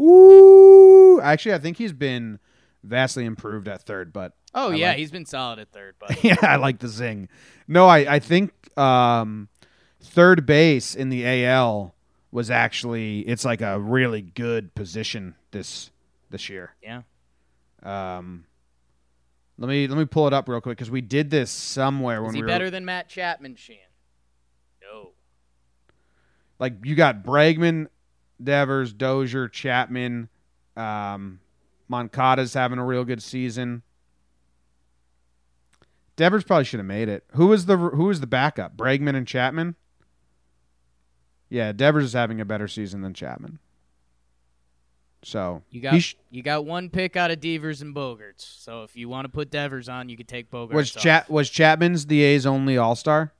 [0.00, 2.38] Ooh, actually, I think he's been
[2.82, 6.22] vastly improved at third, but Oh I yeah, like- he's been solid at third, but
[6.24, 7.28] yeah, I like the zing.
[7.68, 9.48] No, I I think um,
[10.00, 11.94] third base in the AL
[12.30, 15.90] was actually it's like a really good position this
[16.30, 16.74] this year.
[16.82, 17.02] yeah.
[17.82, 18.44] Um,
[19.58, 22.26] let me let me pull it up real quick because we did this somewhere Is
[22.26, 23.80] when he we better were than Matt Chapman, Sheehan?
[24.82, 25.10] No.
[26.58, 27.88] like you got Bregman,
[28.42, 30.28] Devers, Dozier, Chapman,
[30.76, 31.40] um,
[31.88, 33.82] Moncada's having a real good season.
[36.16, 37.24] Devers probably should have made it.
[37.32, 38.76] Who was the who was the backup?
[38.76, 39.76] Bregman and Chapman.
[41.48, 43.58] Yeah, Devers is having a better season than Chapman.
[45.24, 48.40] So You got sh- you got one pick out of Devers and Bogaerts.
[48.60, 50.72] So if you want to put Devers on, you could take Bogaerts.
[50.72, 50.90] was.
[50.90, 53.32] Chat was Chapman's the A's only All Star.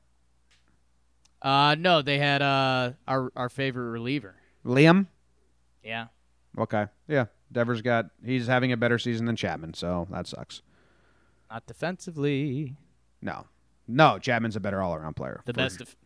[1.41, 4.37] Uh no, they had uh our our favorite reliever.
[4.65, 5.07] Liam.
[5.83, 6.07] Yeah.
[6.57, 10.63] Okay, yeah, Devers got he's having a better season than Chapman, so that sucks.
[11.51, 12.77] Not defensively.
[13.23, 13.47] No,
[13.89, 15.41] no, Chapman's a better all around player.
[15.47, 15.97] The best def-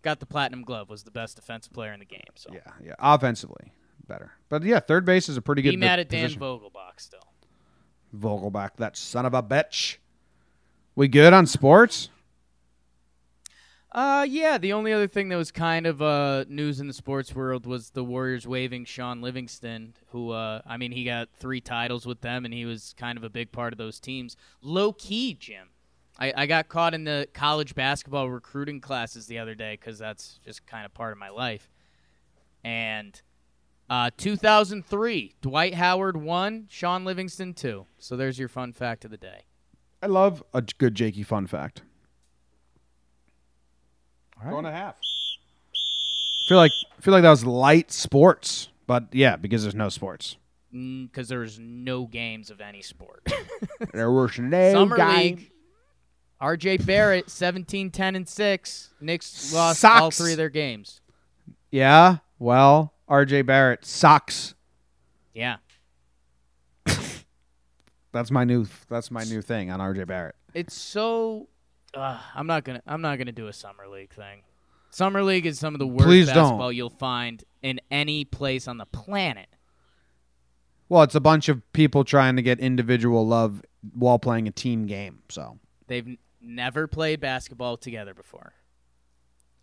[0.00, 2.22] got the platinum glove was the best defensive player in the game.
[2.34, 2.94] So Yeah, yeah.
[2.98, 3.72] Offensively,
[4.06, 4.32] better.
[4.48, 5.70] But yeah, third base is a pretty good.
[5.72, 6.40] be mad at Dan position.
[6.40, 7.20] Vogelbach still.
[8.16, 9.96] Vogelbach, that son of a bitch.
[10.94, 12.10] We good on sports?
[13.90, 14.58] Uh, yeah.
[14.58, 17.90] The only other thing that was kind of uh news in the sports world was
[17.90, 22.44] the Warriors waiving Shaun Livingston, who uh, I mean, he got three titles with them,
[22.44, 24.36] and he was kind of a big part of those teams.
[24.62, 25.68] Low key, Jim.
[26.18, 30.38] I, I got caught in the college basketball recruiting classes the other day because that's
[30.44, 31.70] just kind of part of my life.
[32.64, 33.20] And
[33.92, 37.84] uh, 2003, Dwight Howard one, Shaun Livingston two.
[37.98, 39.42] So there's your fun fact of the day.
[40.02, 41.82] I love a good Jakey fun fact.
[44.42, 44.96] All Go and a half.
[46.48, 50.36] Feel like I feel like that was light sports, but yeah, because there's no sports.
[50.72, 53.30] because there's no games of any sport.
[53.92, 55.36] There was no Summer game.
[55.36, 55.50] League.
[56.40, 56.78] R.J.
[56.78, 58.94] Barrett, 17, 10, and 6.
[59.00, 61.00] Knicks lost all three of their games.
[61.70, 63.42] Yeah, well, R.J.
[63.42, 64.54] Barrett sucks.
[65.34, 65.56] Yeah.
[68.12, 68.66] That's my new.
[68.88, 70.04] That's my new thing on R.J.
[70.04, 70.34] Barrett.
[70.54, 71.48] It's so
[71.94, 74.42] uh, I'm not gonna I'm not gonna do a summer league thing.
[74.90, 76.36] Summer league is some of the worst Please don't.
[76.36, 79.48] basketball you'll find in any place on the planet.
[80.88, 83.62] Well, it's a bunch of people trying to get individual love
[83.94, 85.20] while playing a team game.
[85.30, 88.52] So, They've n- never played basketball together before.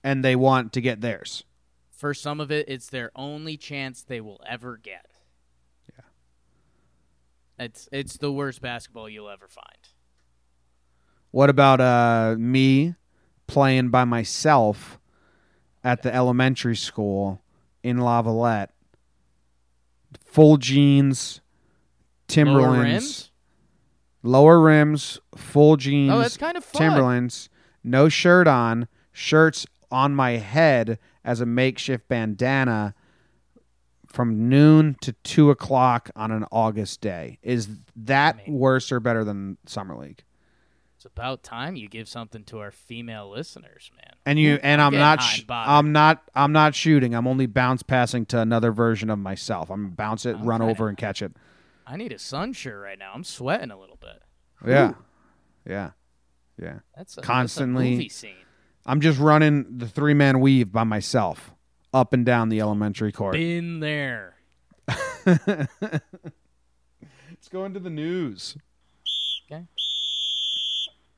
[0.04, 1.44] and they want to get theirs.
[2.00, 5.06] For some of it, it's their only chance they will ever get.
[5.94, 6.06] Yeah.
[7.66, 9.90] It's it's the worst basketball you'll ever find.
[11.32, 12.96] What about uh me
[13.48, 14.98] playing by myself
[15.84, 17.42] at the elementary school
[17.84, 18.70] in Lavallette?
[20.24, 21.42] Full jeans,
[22.30, 23.32] Timberlands, Lower rims?
[24.24, 26.14] lower rims, full jeans.
[26.14, 26.82] Oh, that's kind of fun.
[26.82, 27.50] Timberlands,
[27.84, 32.94] no shirt on, shirts on my head as a makeshift bandana
[34.08, 37.38] from noon to two o'clock on an August day.
[37.44, 40.24] Is that I mean- worse or better than summer league?
[40.96, 44.16] It's about time you give something to our female listeners, man.
[44.26, 47.16] And you and I'm not sh- I'm not I'm not shooting.
[47.16, 49.70] I'm only bounce passing to another version of myself.
[49.72, 51.32] I'm bounce it, run over, and catch it.
[51.88, 53.14] I need a sun shirt right now.
[53.16, 54.22] I'm sweating a little bit.
[54.68, 54.96] Yeah,
[55.66, 55.92] yeah,
[56.62, 56.80] yeah.
[56.98, 58.46] That's a, Constantly- that's a movie scene.
[58.90, 61.54] I'm just running the three man weave by myself
[61.94, 63.34] up and down the elementary court.
[63.34, 64.34] Been there.
[65.28, 65.70] Let's
[67.52, 68.58] go into the news.
[69.46, 69.64] Okay.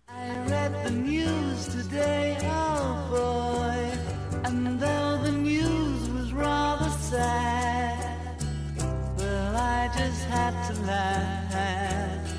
[0.10, 8.44] I read the news today, oh boy, and though the news was rather sad,
[9.18, 12.36] well, I just had to laugh.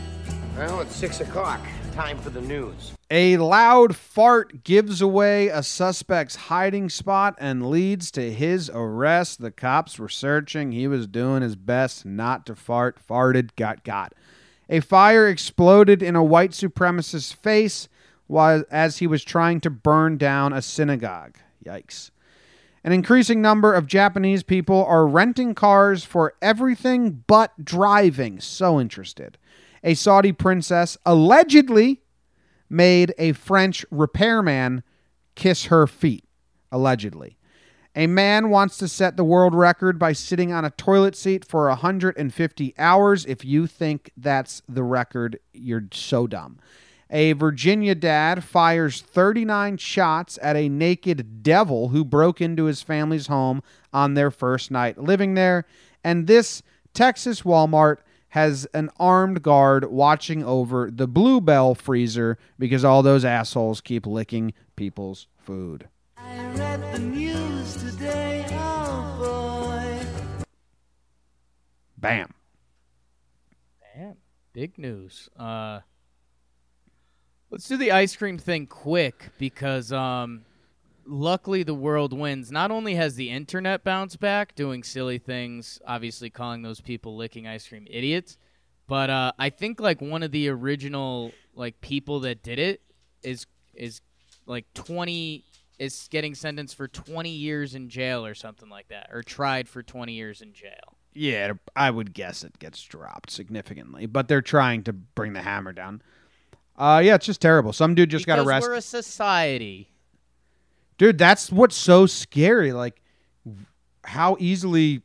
[0.59, 1.67] Well, it's six o'clock.
[1.95, 2.93] Time for the news.
[3.15, 9.43] A loud fart gives away a suspect's hiding spot and leads to his arrest.
[9.43, 10.73] The cops were searching.
[10.73, 12.97] He was doing his best not to fart.
[13.07, 14.15] Farted, got got.
[14.71, 17.87] A fire exploded in a white supremacist's face
[18.29, 21.37] while as he was trying to burn down a synagogue.
[21.63, 22.13] Yikes.
[22.83, 28.41] An increasing number of Japanese people are renting cars for everything but driving.
[28.41, 29.37] So interested.
[29.85, 32.02] A Saudi princess allegedly
[32.73, 34.83] made a French repairman
[35.35, 36.25] kiss her feet,
[36.71, 37.37] allegedly.
[37.95, 41.69] A man wants to set the world record by sitting on a toilet seat for
[41.69, 43.27] 150 hours.
[43.27, 46.59] If you think that's the record, you're so dumb.
[47.11, 53.27] A Virginia dad fires 39 shots at a naked devil who broke into his family's
[53.27, 55.67] home on their first night living there.
[56.03, 56.63] And this
[56.95, 57.99] Texas Walmart
[58.33, 64.55] has an armed guard watching over the Bluebell freezer because all those assholes keep licking
[64.75, 65.87] people's food.
[66.17, 70.07] I read the news today, oh
[70.39, 70.45] boy.
[71.99, 72.33] Bam.
[73.95, 74.17] Damn.
[74.55, 75.29] Big news.
[75.39, 75.81] Uh
[77.51, 80.47] Let's do the ice cream thing quick because um
[81.07, 82.51] luckily the world wins.
[82.51, 87.47] Not only has the internet bounced back doing silly things, obviously calling those people licking
[87.47, 88.39] ice cream idiots,
[88.87, 92.83] but uh I think like one of the original like people that did it
[93.23, 94.01] is is
[94.47, 95.45] like 20
[95.79, 99.83] is getting sentenced for 20 years in jail or something like that or tried for
[99.83, 100.97] 20 years in jail.
[101.15, 105.73] Yeah, I would guess it gets dropped significantly, but they're trying to bring the hammer
[105.73, 106.03] down.
[106.77, 107.73] Uh, yeah, it's just terrible.
[107.73, 108.71] Some dude just got arrested.
[108.71, 109.92] We're a society.
[110.99, 112.73] Dude, that's what's so scary.
[112.73, 113.01] Like,
[114.05, 115.03] how easily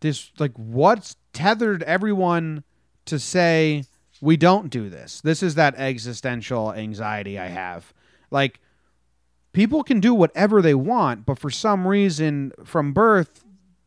[0.00, 2.64] this, like, what's tethered everyone
[3.06, 3.84] to say
[4.20, 5.20] we don't do this?
[5.20, 7.92] This is that existential anxiety I have.
[8.30, 8.60] Like,
[9.52, 13.44] people can do whatever they want, but for some reason, from birth,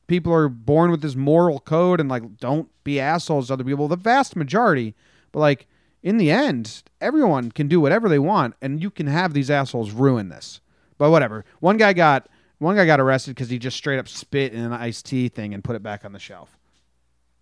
[0.08, 3.88] people are born with this moral code and, like, don't be assholes to other people.
[3.88, 4.96] The vast majority,
[5.32, 5.67] but, like,
[6.04, 9.91] in the end, everyone can do whatever they want, and you can have these assholes
[9.91, 10.62] ruin this.
[10.97, 11.45] But whatever.
[11.60, 12.27] One guy got
[12.60, 15.54] one guy got arrested because he just straight up spit in an iced tea thing
[15.54, 16.58] and put it back on the shelf.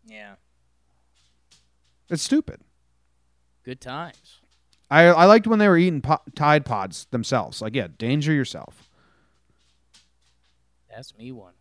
[0.05, 0.35] Yeah.
[2.09, 2.61] It's stupid.
[3.63, 4.39] Good times.
[4.89, 7.61] I I liked when they were eating po- Tide Pods themselves.
[7.61, 8.89] Like, yeah, danger yourself.
[10.89, 11.53] That's me one.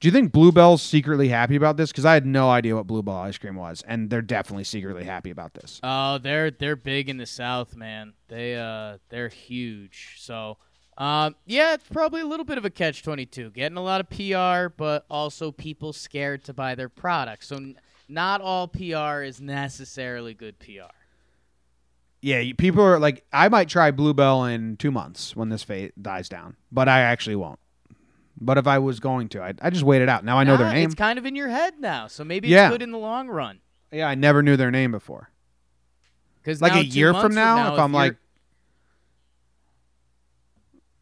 [0.00, 1.90] Do you think Bluebell's secretly happy about this?
[1.92, 5.30] Because I had no idea what Bluebell ice cream was, and they're definitely secretly happy
[5.30, 5.78] about this.
[5.82, 8.14] Oh, they're they're big in the South, man.
[8.28, 10.16] They uh they're huge.
[10.18, 10.56] So
[10.96, 13.50] Um, yeah, it's probably a little bit of a catch twenty two.
[13.50, 17.48] Getting a lot of PR, but also people scared to buy their products.
[17.48, 17.76] So n-
[18.08, 20.94] not all PR is necessarily good PR.
[22.22, 25.90] Yeah, you- people are like, I might try Bluebell in two months when this fa-
[26.00, 27.58] dies down, but I actually won't.
[28.40, 30.24] But if I was going to, I I just wait it out.
[30.24, 30.86] Now I know their name.
[30.86, 32.66] It's kind of in your head now, so maybe Yeah.
[32.68, 33.60] it's good in the long run.
[33.92, 35.30] yeah, I never knew their name before.
[36.42, 38.16] Because Like a year from now, if I'm like-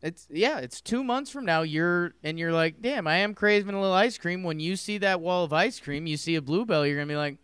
[0.00, 1.62] it's yeah, it's two months from now.
[1.62, 4.42] You're and you're like, damn, I am craving a little ice cream.
[4.44, 7.16] When you see that wall of ice cream, you see a bluebell, you're gonna be
[7.16, 7.38] like,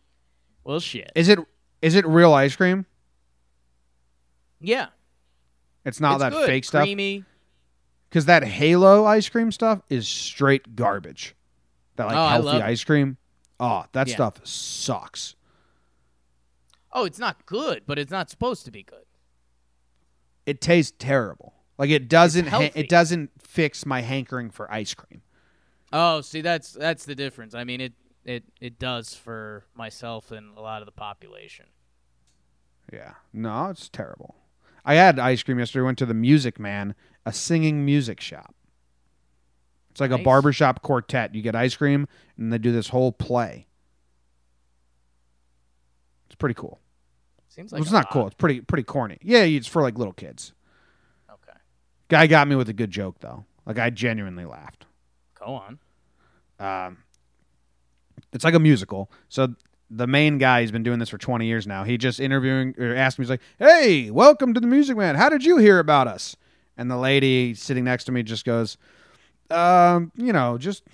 [0.62, 1.10] well, shit.
[1.16, 1.38] Is it
[1.82, 2.86] is it real ice cream?
[4.60, 4.86] yeah,
[5.84, 6.46] It's not it's that good.
[6.46, 6.82] fake stuff.
[6.84, 7.24] Creamy.
[8.14, 11.34] Because that Halo ice cream stuff is straight garbage.
[11.96, 13.16] That like Oh, healthy ice cream.
[13.58, 14.14] Oh, that Yeah.
[14.14, 15.34] stuff sucks.
[16.92, 19.02] Oh, it's not good, but it's not supposed to be good.
[20.46, 21.54] It tastes terrible.
[21.76, 22.46] Like it doesn't.
[22.46, 25.22] Ha- it doesn't fix my hankering for ice cream.
[25.92, 27.52] Oh, see, that's that's the difference.
[27.52, 27.94] I mean, it
[28.24, 31.66] it it does for myself and a lot of the population.
[32.92, 33.14] Yeah.
[33.32, 34.36] No, it's terrible.
[34.84, 35.82] I had ice cream yesterday.
[35.84, 36.94] Went to the Music Man,
[37.26, 38.54] a singing music shop.
[39.90, 40.24] It's like a Nice.
[40.24, 41.34] barbershop quartet.
[41.34, 43.66] You get ice cream, and they do this whole play.
[46.26, 46.80] It's pretty cool.
[47.48, 48.12] Seems Well, like it's not lot.
[48.12, 48.26] cool.
[48.26, 49.18] It's pretty pretty corny.
[49.22, 50.52] Yeah, it's for like little kids.
[51.30, 51.56] Okay,
[52.08, 53.44] Guy got me with a good joke though.
[53.66, 54.86] Like I genuinely laughed.
[55.38, 55.78] go on.
[56.58, 56.98] Um,
[58.32, 59.10] it's like a musical.
[59.28, 59.54] So
[59.90, 61.84] the main guy, he's been doing this for 20 years now.
[61.84, 65.14] He just interviewing or asked me, he's like, "Hey, welcome to the Music Man.
[65.14, 66.34] How did you hear about us?"
[66.76, 68.76] And the lady sitting next to me just goes,
[69.50, 70.84] "Um, you know, just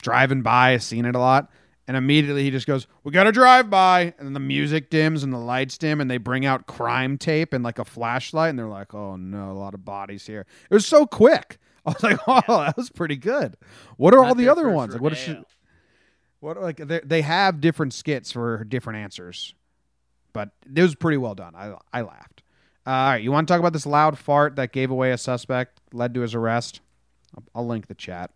[0.00, 1.50] driving by, seen it a lot."
[1.86, 5.22] And immediately he just goes, "We got to drive by." And then the music dims
[5.22, 8.58] and the lights dim, and they bring out crime tape and like a flashlight, and
[8.58, 11.58] they're like, "Oh no, a lot of bodies here." It was so quick.
[11.86, 13.56] I was like, "Oh, that was pretty good."
[13.96, 14.92] What are Not all the other ones?
[14.92, 15.38] Like, what is she?
[16.40, 19.54] What like they they have different skits for different answers,
[20.32, 21.54] but it was pretty well done.
[21.56, 22.37] I I laughed.
[22.88, 25.18] Uh, all right, you want to talk about this loud fart that gave away a
[25.18, 26.80] suspect, led to his arrest?
[27.36, 28.30] I'll, I'll link the chat.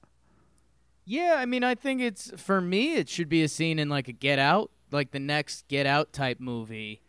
[1.07, 2.97] Yeah, I mean, I think it's for me.
[2.97, 6.13] It should be a scene in like a Get Out, like the next Get Out
[6.13, 7.01] type movie.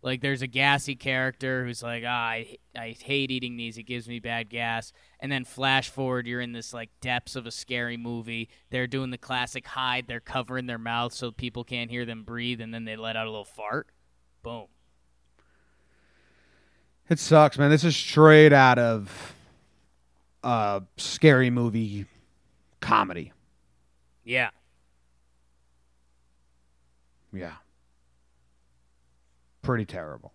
[0.00, 3.76] Like there's a gassy character who's like, ah, I I hate eating these.
[3.76, 4.94] It gives me bad gas.
[5.20, 8.48] And then flash forward, you're in this like depths of a scary movie.
[8.70, 10.06] They're doing the classic hide.
[10.08, 13.26] They're covering their mouth so people can't hear them breathe, and then they let out
[13.26, 13.90] a little fart.
[14.42, 14.68] Boom.
[17.08, 17.70] It sucks, man.
[17.70, 19.34] This is straight out of
[20.42, 22.06] a scary movie
[22.80, 23.32] comedy.
[24.24, 24.50] Yeah.
[27.32, 27.54] Yeah.
[29.62, 30.32] Pretty terrible.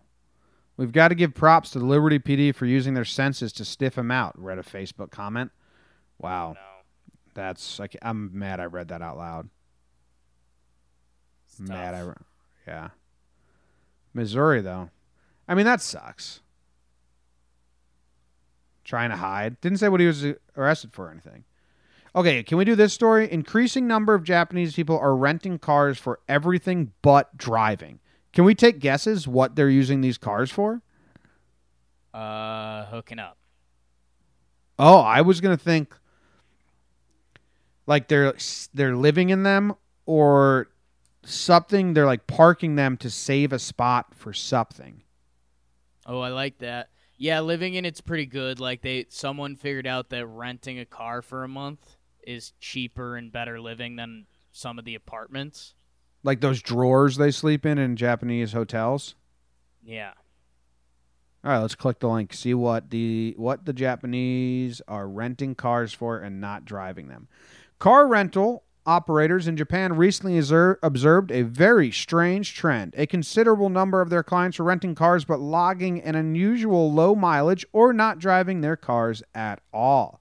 [0.76, 3.96] We've got to give props to the Liberty PD for using their senses to stiff
[3.96, 4.38] him out.
[4.38, 5.50] Read a Facebook comment.
[6.18, 6.52] Wow.
[6.54, 6.60] No.
[7.34, 9.48] That's like I'm mad I read that out loud.
[11.58, 12.12] Mad I
[12.66, 12.88] yeah.
[14.14, 14.90] Missouri though.
[15.48, 16.41] I mean that sucks.
[18.92, 19.58] Trying to hide.
[19.62, 20.22] Didn't say what he was
[20.54, 21.44] arrested for or anything.
[22.14, 23.26] Okay, can we do this story?
[23.32, 28.00] Increasing number of Japanese people are renting cars for everything but driving.
[28.34, 30.82] Can we take guesses what they're using these cars for?
[32.12, 33.38] Uh, hooking up.
[34.78, 35.96] Oh, I was gonna think
[37.86, 38.34] like they're
[38.74, 39.74] they're living in them
[40.04, 40.68] or
[41.24, 41.94] something.
[41.94, 45.02] They're like parking them to save a spot for something.
[46.04, 46.90] Oh, I like that.
[47.22, 48.58] Yeah, living in it's pretty good.
[48.58, 51.96] Like they someone figured out that renting a car for a month
[52.26, 55.74] is cheaper and better living than some of the apartments.
[56.24, 59.14] Like those drawers they sleep in in Japanese hotels.
[59.84, 60.14] Yeah.
[61.44, 62.32] All right, let's click the link.
[62.32, 67.28] See what the what the Japanese are renting cars for and not driving them.
[67.78, 70.38] Car rental operators in Japan recently
[70.82, 72.94] observed a very strange trend.
[72.96, 77.64] A considerable number of their clients are renting cars but logging an unusual low mileage
[77.72, 80.20] or not driving their cars at all.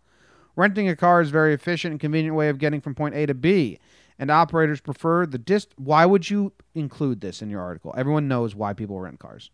[0.56, 3.26] Renting a car is a very efficient and convenient way of getting from point A
[3.26, 3.80] to B,
[4.20, 5.70] and operators prefer the dist.
[5.78, 7.94] Why would you include this in your article?
[7.98, 9.50] Everyone knows why people rent cars.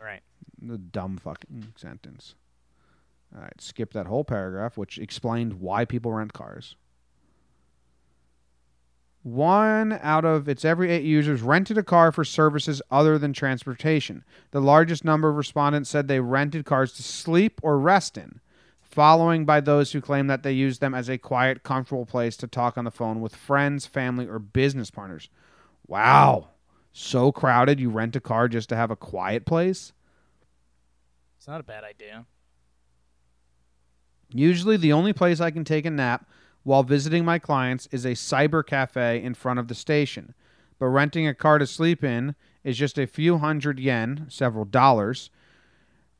[0.00, 0.22] Right.
[0.62, 2.34] The dumb fucking sentence.
[3.34, 6.76] All right, skip that whole paragraph, which explained why people rent cars.
[9.28, 14.24] One out of its every eight users rented a car for services other than transportation.
[14.52, 18.40] The largest number of respondents said they rented cars to sleep or rest in,
[18.80, 22.46] following by those who claim that they used them as a quiet, comfortable place to
[22.46, 25.28] talk on the phone with friends, family, or business partners.
[25.86, 26.48] Wow.
[26.92, 29.92] So crowded, you rent a car just to have a quiet place?
[31.36, 32.24] It's not a bad idea.
[34.32, 36.26] Usually, the only place I can take a nap
[36.62, 40.34] while visiting my clients is a cyber cafe in front of the station.
[40.78, 45.30] But renting a car to sleep in is just a few hundred yen, several dollars,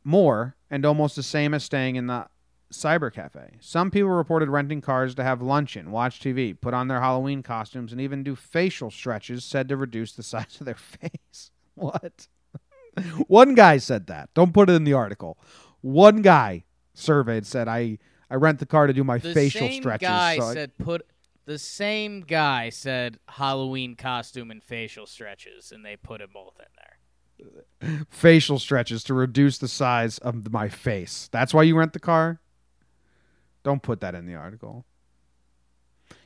[0.05, 2.27] more, and almost the same as staying in the
[2.73, 3.57] cyber cafe.
[3.61, 7.93] Some people reported renting cars to have luncheon, watch TV, put on their Halloween costumes,
[7.93, 11.51] and even do facial stretches said to reduce the size of their face.
[11.75, 12.27] What?
[13.29, 14.31] One guy said that.
[14.35, 15.39] Don't put it in the article.
[15.81, 17.99] One guy surveyed said I
[18.31, 20.09] I rent the car to do my The facial same stretches.
[20.09, 21.07] guy so I- said put
[21.47, 26.67] the same guy said Halloween costume and facial stretches, and they put them both in
[26.77, 28.05] there.
[28.11, 31.29] facial stretches to reduce the size of my face.
[31.33, 32.41] That's why you rent the car?
[33.63, 34.85] Don't put that in the article.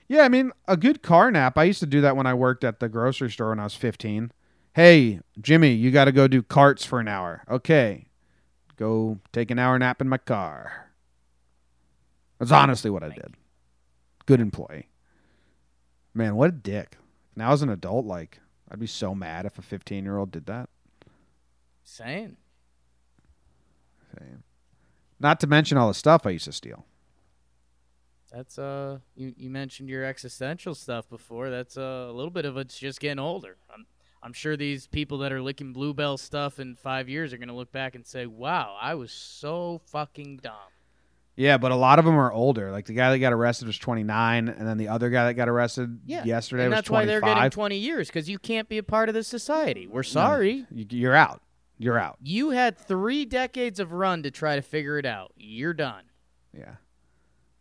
[0.09, 1.57] Yeah, I mean, a good car nap.
[1.57, 3.75] I used to do that when I worked at the grocery store when I was
[3.77, 4.33] 15.
[4.75, 7.43] Hey, Jimmy, you got to go do carts for an hour.
[7.49, 8.07] Okay.
[8.77, 10.92] Go take an hour nap in my car.
[12.43, 13.37] That's honestly what I did.
[14.27, 14.89] Good employee.
[16.13, 16.97] Man, what a dick.
[17.37, 20.47] Now as an adult, like, I'd be so mad if a 15 year old did
[20.47, 20.69] that.
[21.85, 22.37] Saying.
[25.21, 26.85] Not to mention all the stuff I used to steal.
[28.33, 31.49] That's uh, you, you mentioned your existential stuff before.
[31.49, 33.57] That's uh, a little bit of it's just getting older.
[33.73, 33.87] I'm
[34.21, 37.71] I'm sure these people that are licking bluebell stuff in five years are gonna look
[37.71, 40.72] back and say, "Wow, I was so fucking dumb."
[41.43, 42.71] Yeah, but a lot of them are older.
[42.71, 45.49] Like the guy that got arrested was 29, and then the other guy that got
[45.49, 48.79] arrested Yeah, yesterday and was that's why they're getting 20 years because you can't be
[48.79, 49.89] a part of this society.
[49.89, 50.67] We're sorry.
[50.71, 51.43] You- You're out.
[51.79, 52.19] You're out.
[52.23, 55.33] You had three decades of run to try to figure it out.
[55.37, 56.05] You're done.
[56.57, 56.77] Yeah.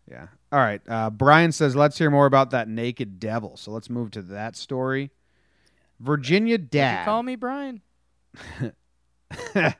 [0.07, 0.27] Yeah.
[0.51, 0.81] All right.
[0.87, 3.57] Uh, Brian says, let's hear more about that naked devil.
[3.57, 5.09] So let's move to that story.
[5.99, 7.05] Virginia dad.
[7.05, 7.81] call me Brian?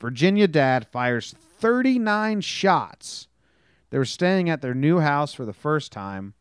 [0.00, 3.28] Virginia dad fires 39 shots.
[3.90, 6.34] They were staying at their new house for the first time.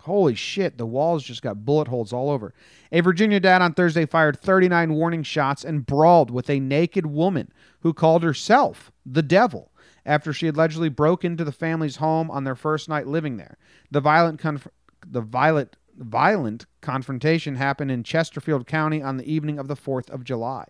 [0.00, 2.54] Holy shit, the walls just got bullet holes all over.
[2.92, 7.52] A Virginia dad on Thursday fired 39 warning shots and brawled with a naked woman
[7.80, 9.72] who called herself the devil
[10.04, 13.58] after she allegedly broke into the family's home on their first night living there.
[13.90, 14.68] The violent conf-
[15.04, 20.24] the violent violent confrontation happened in Chesterfield County on the evening of the 4th of
[20.24, 20.66] July.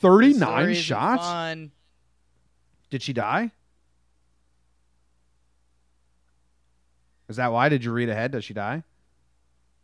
[0.00, 1.26] 39 story isn't shots?
[2.90, 3.52] Did she die?
[7.28, 7.68] Is that why?
[7.68, 8.32] Did you read ahead?
[8.32, 8.82] Does she die?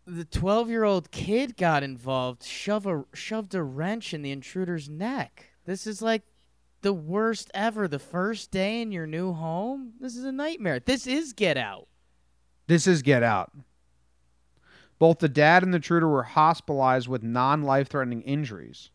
[0.04, 4.88] The 12 year old kid got involved, shove a, shoved a wrench in the intruder's
[4.88, 5.46] neck.
[5.64, 6.22] This is like
[6.82, 7.88] the worst ever.
[7.88, 9.92] The first day in your new home?
[10.00, 10.80] This is a nightmare.
[10.80, 11.86] This is Get Out.
[12.66, 13.52] This is Get Out.
[14.98, 18.90] Both the dad and the intruder were hospitalized with non life threatening injuries.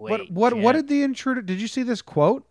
[0.00, 2.46] Wait, what what what did the intruder did you see this quote?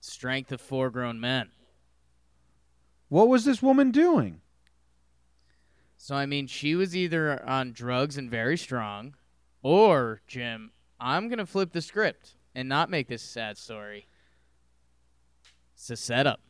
[0.00, 1.50] Strength of four grown men.
[3.08, 4.40] What was this woman doing?
[5.96, 9.14] So I mean, she was either on drugs and very strong,
[9.62, 14.08] or Jim, I'm gonna flip the script and not make this a sad story.
[15.74, 16.40] It's a setup.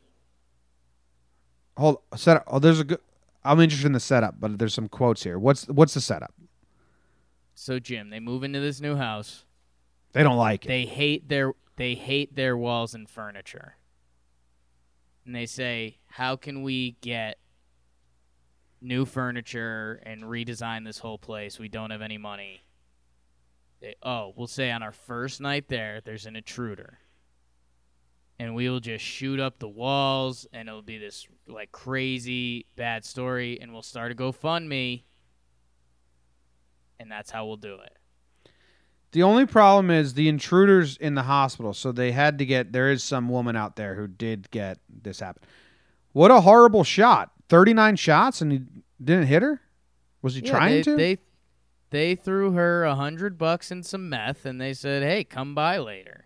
[1.76, 2.44] Hold setup.
[2.46, 3.00] Oh, there's a good.
[3.44, 5.38] I'm interested in the setup, but there's some quotes here.
[5.38, 6.32] What's what's the setup?
[7.58, 9.44] So Jim, they move into this new house.
[10.12, 10.68] They don't like it.
[10.68, 13.76] They hate their they hate their walls and furniture.
[15.24, 17.38] And they say, "How can we get
[18.80, 21.58] new furniture and redesign this whole place?
[21.58, 22.62] We don't have any money."
[23.80, 26.98] They, oh, we'll say on our first night there, there's an intruder.
[28.38, 33.04] And we will just shoot up the walls and it'll be this like crazy bad
[33.06, 35.04] story and we'll start a GoFundMe.
[36.98, 37.96] And that's how we'll do it.
[39.12, 42.72] The only problem is the intruders in the hospital, so they had to get.
[42.72, 45.42] There is some woman out there who did get this happen.
[46.12, 47.30] What a horrible shot!
[47.48, 48.62] Thirty nine shots and he
[49.02, 49.60] didn't hit her.
[50.22, 50.96] Was he Yeah, trying they, to?
[50.96, 51.18] They
[51.90, 55.78] they threw her a hundred bucks and some meth, and they said, "Hey, come by
[55.78, 56.24] later."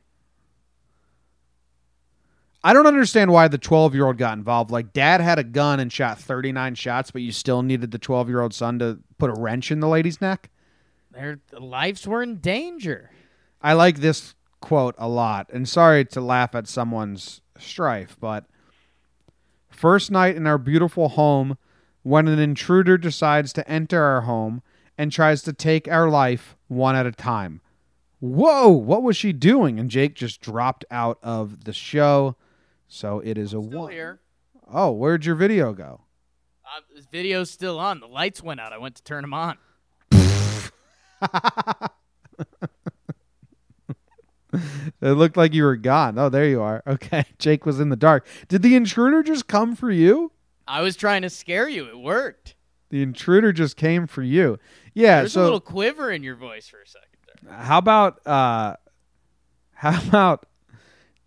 [2.62, 4.70] I don't understand why the twelve year old got involved.
[4.70, 7.98] Like, dad had a gun and shot thirty nine shots, but you still needed the
[7.98, 10.50] twelve year old son to put a wrench in the lady's neck.
[11.12, 13.10] Their lives were in danger.
[13.60, 18.46] I like this quote a lot, and sorry to laugh at someone's strife, but
[19.70, 21.58] first night in our beautiful home,
[22.02, 24.62] when an intruder decides to enter our home
[24.96, 27.60] and tries to take our life one at a time.
[28.20, 29.78] Whoa, what was she doing?
[29.78, 32.36] And Jake just dropped out of the show.
[32.86, 33.90] So it is a one.
[33.90, 34.20] here.
[34.72, 36.02] Oh, where'd your video go?
[36.64, 36.80] Uh,
[37.10, 38.00] video's still on.
[38.00, 38.72] The lights went out.
[38.72, 39.56] I went to turn them on.
[45.00, 46.18] It looked like you were gone.
[46.18, 46.82] Oh, there you are.
[46.86, 47.24] Okay.
[47.38, 48.26] Jake was in the dark.
[48.48, 50.32] Did the intruder just come for you?
[50.66, 51.86] I was trying to scare you.
[51.86, 52.54] It worked.
[52.90, 54.58] The intruder just came for you.
[54.94, 55.20] Yeah.
[55.20, 57.06] There's so a little quiver in your voice for a second
[57.44, 57.56] there.
[57.56, 58.76] how about uh
[59.74, 60.46] how about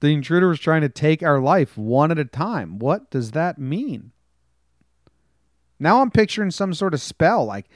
[0.02, 2.78] the intruder was trying to take our life one at a time?
[2.80, 4.12] What does that mean?
[5.80, 7.70] Now I'm picturing some sort of spell like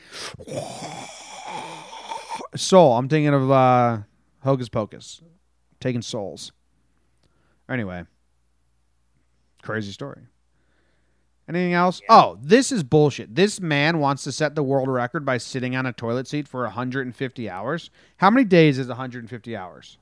[2.55, 2.97] soul.
[2.97, 3.99] I'm thinking of uh
[4.43, 5.21] Hocus Pocus.
[5.79, 6.51] Taking souls.
[7.69, 8.03] Anyway.
[9.61, 10.21] Crazy story.
[11.49, 12.01] Anything else?
[12.09, 13.33] Oh, this is bullshit.
[13.35, 16.63] This man wants to set the world record by sitting on a toilet seat for
[16.63, 17.89] 150 hours.
[18.17, 19.97] How many days is 150 hours?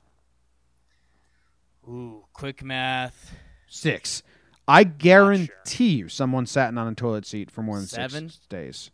[1.88, 3.36] Ooh, quick math.
[3.68, 4.24] Six.
[4.66, 8.28] I guarantee you someone sat on a toilet seat for more than Seven?
[8.28, 8.90] six days.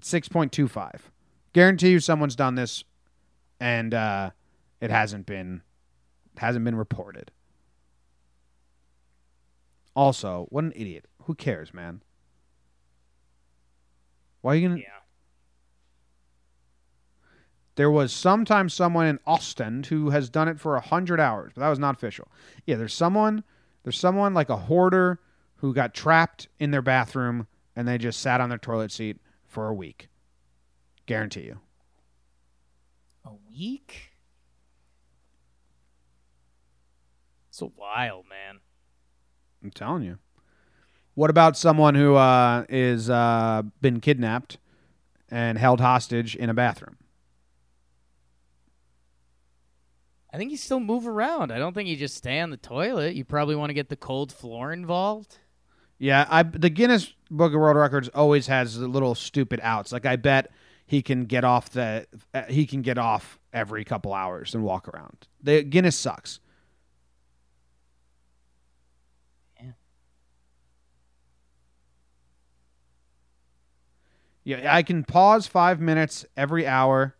[0.00, 1.00] It's 6.25.
[1.52, 2.84] Guarantee you someone's done this
[3.58, 4.30] and uh,
[4.80, 5.62] it hasn't been
[6.36, 7.30] hasn't been reported.
[9.94, 11.06] Also, what an idiot.
[11.24, 12.02] Who cares, man?
[14.40, 14.86] Why are you gonna Yeah.
[17.76, 21.62] There was sometimes someone in Austin who has done it for a hundred hours, but
[21.62, 22.28] that was not official.
[22.66, 23.42] Yeah, there's someone,
[23.84, 25.18] there's someone like a hoarder
[25.56, 29.66] who got trapped in their bathroom and they just sat on their toilet seat for
[29.66, 30.09] a week.
[31.10, 31.58] Guarantee you.
[33.24, 34.12] A week?
[37.48, 38.60] It's a while, man.
[39.60, 40.18] I'm telling you.
[41.14, 44.58] What about someone who uh, is uh, been kidnapped
[45.28, 46.96] and held hostage in a bathroom?
[50.32, 51.50] I think you still move around.
[51.50, 53.16] I don't think you just stay on the toilet.
[53.16, 55.38] You probably want to get the cold floor involved.
[55.98, 59.90] Yeah, I the Guinness Book of World Records always has the little stupid outs.
[59.90, 60.52] Like I bet
[60.90, 64.88] he can get off the uh, he can get off every couple hours and walk
[64.88, 65.28] around.
[65.40, 66.40] The Guinness sucks.
[69.62, 69.70] Yeah.
[74.42, 77.14] Yeah, I can pause five minutes every hour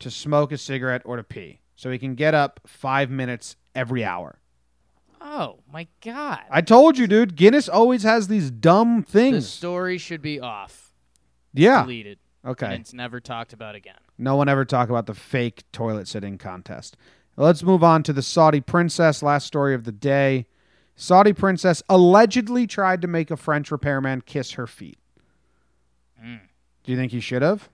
[0.00, 1.60] to smoke a cigarette or to pee.
[1.76, 4.40] So he can get up five minutes every hour.
[5.22, 6.40] Oh my god.
[6.50, 7.34] I told you, dude.
[7.34, 9.36] Guinness always has these dumb things.
[9.46, 10.92] the story should be off.
[11.54, 11.80] yeah.
[11.80, 12.18] Deleted.
[12.44, 12.66] Okay.
[12.66, 13.98] And it's never talked about again.
[14.16, 16.96] No one ever talked about the fake toilet sitting contest.
[17.36, 19.22] Let's move on to the Saudi princess.
[19.22, 20.46] Last story of the day.
[20.96, 24.98] Saudi princess allegedly tried to make a French repairman kiss her feet.
[26.22, 26.40] Mm.
[26.84, 27.68] Do you think he should have?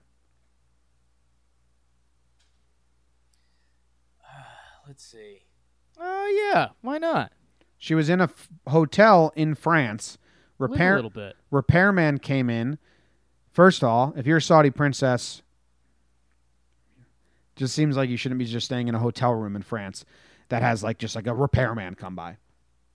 [4.87, 5.43] Let's see.
[5.99, 7.31] Oh yeah, why not?
[7.77, 10.17] She was in a f- hotel in France.
[10.57, 11.35] Repair a little bit.
[11.51, 12.77] repairman came in.
[13.57, 15.41] First of all, if you're a Saudi princess,
[17.55, 20.05] just seems like you shouldn't be just staying in a hotel room in France
[20.49, 22.37] that has like just like a repairman come by.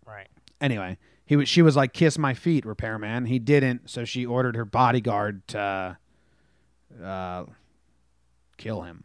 [0.06, 0.28] Right.
[0.60, 3.26] Anyway, he was she was like kiss my feet, repairman.
[3.26, 5.98] He didn't, so she ordered her bodyguard to
[7.02, 7.44] uh,
[8.56, 9.02] kill him.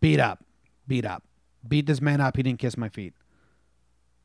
[0.00, 0.44] Beat up,
[0.88, 1.22] beat up,
[1.68, 2.36] beat this man up.
[2.36, 3.14] He didn't kiss my feet.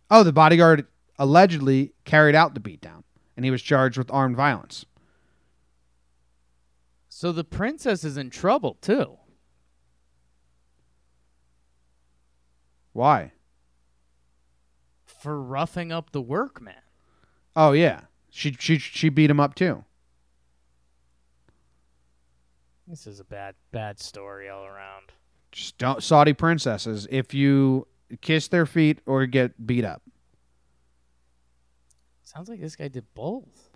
[0.10, 0.88] Oh, the bodyguard
[1.20, 3.04] allegedly carried out the beatdown,
[3.36, 4.88] and he was charged with armed violence.
[7.18, 9.18] So the princess is in trouble too.
[12.94, 13.32] Why?
[15.04, 16.76] For roughing up the workman.
[17.56, 19.84] Oh yeah, she she she beat him up too.
[22.86, 25.12] This is a bad bad story all around.
[25.52, 27.08] Just don't Saudi princesses.
[27.10, 27.88] If you
[28.22, 30.04] kiss their feet or get beat up,
[32.22, 33.72] Sounds like this guy did both.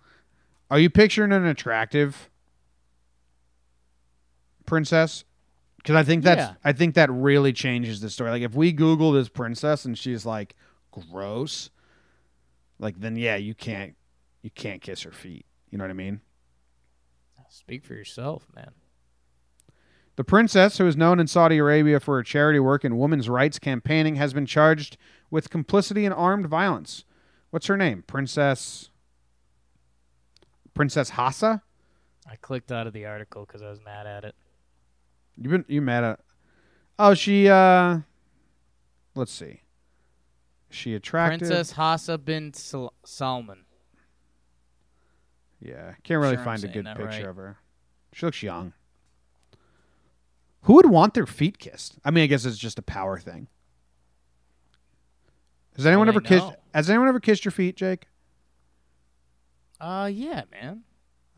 [0.69, 2.29] Are you picturing an attractive
[4.71, 5.25] princess?
[5.75, 6.53] Because I think that's Yeah.
[6.63, 8.31] I think that really changes the story.
[8.31, 10.55] Like if we Google this princess and she's like
[10.91, 11.69] gross,
[12.79, 13.95] like then yeah, you can't
[14.41, 15.45] you can't kiss her feet.
[15.69, 16.21] You know what I mean?
[17.49, 18.71] Speak for yourself, man.
[20.15, 23.59] The princess, who is known in Saudi Arabia for her charity work and women's rights
[23.59, 24.95] campaigning, has been charged
[25.29, 27.03] with complicity in armed violence.
[27.49, 28.05] What's her name?
[28.07, 28.89] Princess
[30.73, 31.61] Princess Hassa?
[32.25, 34.35] I clicked out of the article because I was mad at it.
[35.37, 36.19] You been you mad at?
[36.99, 37.49] Oh, she.
[37.49, 37.99] uh
[39.15, 39.61] Let's see.
[40.69, 41.47] Is she attractive?
[41.49, 43.65] Princess Hassa bin Sal- Salman.
[45.59, 47.25] Yeah, can't really Sure I'm find a good picture right.
[47.25, 47.57] of her.
[48.13, 48.73] She looks young.
[50.63, 51.97] Who would want their feet kissed?
[52.05, 53.47] I mean, I guess it's just a power thing.
[55.75, 56.51] Has anyone ever kissed?
[56.73, 58.07] Has anyone ever kissed your feet, Jake?
[59.79, 60.83] Uh, yeah, man.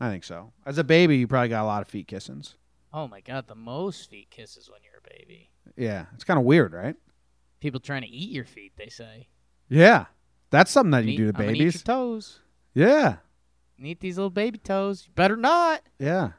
[0.00, 0.52] I think so.
[0.66, 2.56] As a baby, you probably got a lot of feet kissings.
[2.96, 5.50] Oh my god, the most feet kisses when you're a baby.
[5.76, 6.94] Yeah, it's kind of weird, right?
[7.60, 9.26] People trying to eat your feet, they say.
[9.68, 10.04] Yeah,
[10.50, 11.74] that's something that you Eat- do to babies.
[11.74, 12.40] your toes.
[12.72, 13.16] Yeah,
[13.82, 15.04] Eat these little baby toes.
[15.06, 15.82] You better not.
[15.98, 16.32] yeah.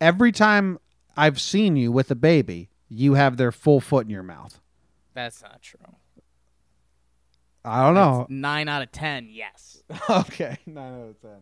[0.00, 0.78] Every time
[1.16, 4.60] I've seen you with a baby, you have their full foot in your mouth.
[5.14, 5.78] That's not true.
[7.64, 8.18] I don't know.
[8.20, 9.80] That's nine out of ten, yes.
[10.10, 11.38] okay, nine out of ten.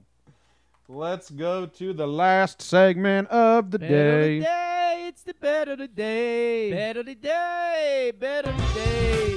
[0.92, 4.40] Let's go to the last segment of the day.
[4.40, 6.72] day, it's the bet of the day.
[6.72, 9.36] Bet of the day, bet of the day.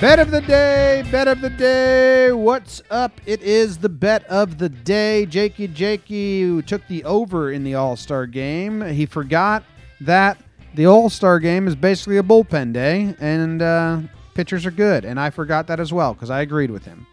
[0.00, 2.32] Bet of the day, bet of the day.
[2.32, 3.20] What's up?
[3.26, 5.24] It is the bet of the day.
[5.24, 8.80] Jakey Jakey took the over in the All Star game.
[8.80, 9.62] He forgot
[10.02, 10.38] that
[10.74, 14.00] the All Star game is basically a bullpen day, and uh,
[14.34, 15.04] pitchers are good.
[15.04, 17.06] And I forgot that as well because I agreed with him.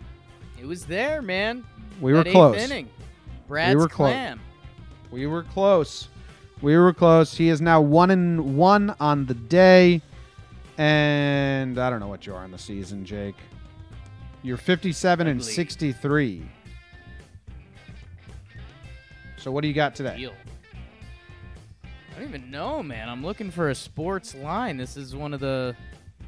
[0.60, 1.66] It was there, man.
[2.02, 2.58] We were That eighth close.
[2.58, 2.90] Inning.
[3.48, 4.38] Brad's were close.
[5.12, 6.08] We were close.
[6.62, 7.36] We were close.
[7.36, 10.02] He is now one and one on the day.
[10.78, 13.36] And I don't know what you are in the season, Jake.
[14.42, 16.44] You're 57 and 63.
[19.38, 20.18] So what do you got today?
[20.18, 20.34] Deal.
[22.16, 23.10] I don't even know, man.
[23.10, 24.78] I'm looking for a sports line.
[24.78, 25.76] This is one of the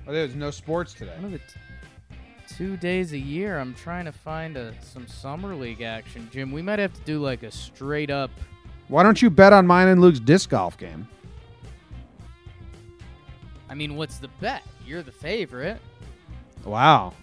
[0.08, 1.14] Oh, there's no sports today.
[1.16, 3.60] one of the t- two days a year.
[3.60, 6.52] I'm trying to find a, some summer league action, Jim.
[6.52, 8.30] We might have to do like a straight up.
[8.88, 11.08] Why don't you bet on mine and Luke's disc golf game?
[13.68, 14.64] I mean, what's the bet?
[14.86, 15.80] You're the favorite.
[16.64, 17.14] Wow.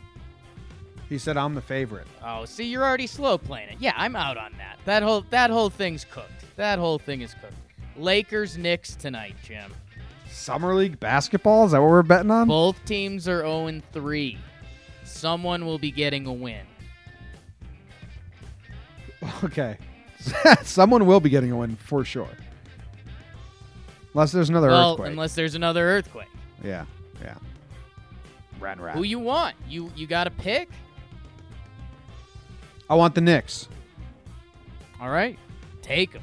[1.09, 2.07] He said I'm the favorite.
[2.25, 3.77] Oh, see, you're already slow playing it.
[3.81, 4.79] Yeah, I'm out on that.
[4.87, 6.57] That whole that whole thing's cooked.
[6.57, 7.55] That whole thing is cooked.
[7.97, 9.73] Lakers Knicks tonight, Jim.
[10.31, 11.67] Summer league basketball?
[11.67, 12.49] Is that what we're betting on?
[12.49, 14.39] Both teams are 0 3.
[15.05, 16.67] Someone will be getting a win.
[19.45, 19.79] Okay.
[20.63, 22.29] Someone will be getting a win for sure.
[24.15, 25.11] Unless there's another well, earthquake.
[25.11, 26.29] unless there's another earthquake.
[26.63, 26.85] Yeah,
[27.23, 27.35] yeah.
[28.61, 28.97] Rat rat.
[28.97, 29.57] Who you want?
[29.69, 30.69] You you got to pick?
[32.91, 33.69] I want the Knicks.
[35.01, 35.39] All right.
[35.83, 36.23] Take them.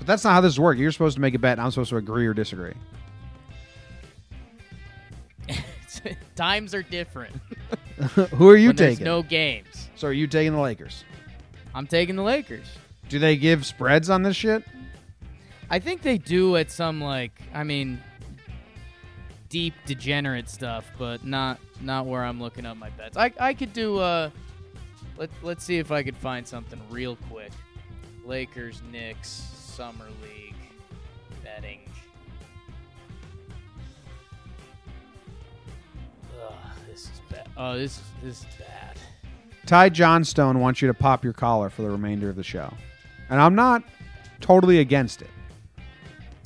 [0.00, 0.80] But that's not how this works.
[0.80, 2.72] You're supposed to make a bet, and I'm supposed to agree or disagree.
[6.36, 7.36] Times are different.
[8.34, 9.04] Who are you when there's taking?
[9.04, 9.90] no games.
[9.94, 11.04] so are you taking the Lakers?
[11.74, 12.66] I'm taking the Lakers.
[13.08, 14.64] Do they give spreads on this shit?
[15.68, 18.02] I think they do at some like I mean
[19.50, 23.16] deep degenerate stuff, but not not where I'm looking up my bets.
[23.16, 24.30] I I could do uh
[25.18, 27.52] let let's see if I could find something real quick.
[28.24, 30.54] Lakers, Knicks, Summer League
[31.44, 31.80] betting.
[36.42, 36.52] Ugh,
[36.88, 37.48] this is bad.
[37.56, 38.96] Oh, this is this is bad.
[39.66, 42.72] Ty Johnstone wants you to pop your collar for the remainder of the show,
[43.28, 43.82] and I'm not
[44.40, 45.30] totally against it.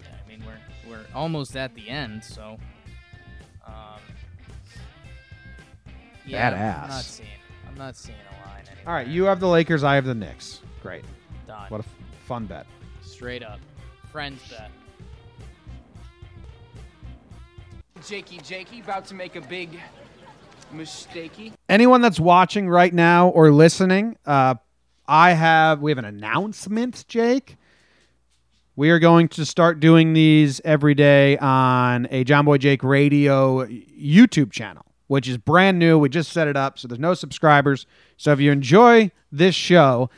[0.01, 2.59] Yeah, I mean we're we're almost at the end, so
[3.67, 3.75] um
[6.27, 6.83] yeah, Badass.
[6.83, 7.29] I'm not seeing
[7.69, 8.83] I'm not seeing a line anymore.
[8.87, 9.83] All right, you have the Lakers.
[9.83, 10.61] I have the Knicks.
[10.83, 11.05] Great.
[11.47, 11.67] done.
[11.69, 11.95] What a f-
[12.27, 12.67] fun bet.
[13.15, 13.61] Straight up.
[14.11, 14.73] Friends bet.
[18.05, 19.79] Jakey Jakey about to make a big
[20.75, 21.53] mistakey.
[21.69, 24.57] anyone that's watching right now or listening, uh,
[25.07, 27.57] I have we have an announcement, Jake.
[28.75, 33.65] We are going to start doing these every day on a John Boy Jake Radio
[33.67, 36.01] YouTube channel, which is brand new.
[36.01, 37.87] We just set it up, so there's no subscribers.
[38.17, 40.11] So if you enjoy this show,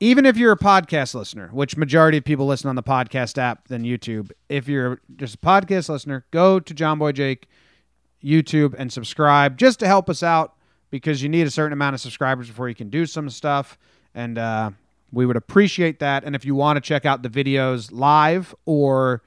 [0.00, 3.68] even if you're a podcast listener, which majority of people listen on the podcast app
[3.68, 7.48] than YouTube, if you're just a podcast listener, go to John Boy Jake
[8.22, 10.54] YouTube and subscribe just to help us out
[10.90, 13.78] because you need a certain amount of subscribers before you can do some stuff.
[14.14, 14.70] And uh,
[15.12, 16.24] we would appreciate that.
[16.24, 19.22] And if you want to check out the videos live or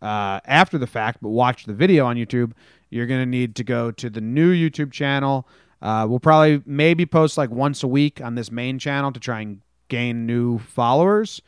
[0.00, 2.52] uh, after the fact, but watch the video on YouTube,
[2.90, 5.46] you're going to need to go to the new YouTube channel.
[5.82, 9.40] Uh, we'll probably maybe post like once a week on this main channel to try
[9.40, 9.60] and
[9.94, 11.40] gain new followers.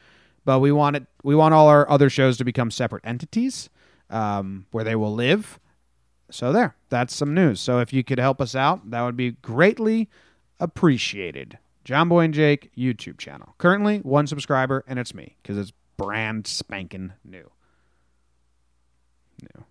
[0.45, 1.07] But we want it.
[1.25, 3.69] We want all our other shows to become separate entities
[4.11, 5.59] um, where they will live.
[6.31, 7.61] So there, that's some news.
[7.61, 10.09] So if you could help us out, that would be greatly
[10.61, 11.59] appreciated.
[11.85, 13.55] John Boy and Jake YouTube channel.
[13.59, 17.51] Currently one subscriber, and it's me because it's brand spanking new.
[19.43, 19.65] New.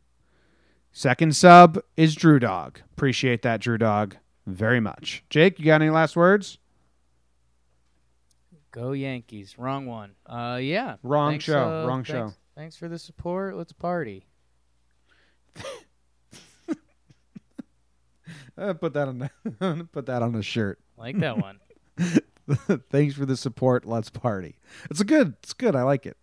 [0.91, 2.81] Second sub is Drew Dog.
[2.93, 5.23] Appreciate that, Drew Dog, very much.
[5.29, 6.57] Jake, you got any last words?
[8.75, 9.55] Go Yankees.
[9.57, 10.11] Wrong one.
[10.25, 10.97] Uh yeah.
[11.01, 11.57] Wrong Thanks, show.
[11.83, 12.37] uh, Wrong thanks- show.
[12.55, 13.55] Thanks for the support.
[13.55, 14.27] Let's party.
[18.57, 20.79] Uh, put that on the, put that on a shirt.
[20.97, 21.59] Like that one.
[22.89, 23.85] Thanks for the support.
[23.85, 24.55] Let's party.
[24.89, 25.33] It's a good.
[25.43, 25.75] It's good.
[25.75, 26.15] I like it.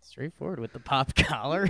[0.00, 1.68] Straightforward with the pop collar.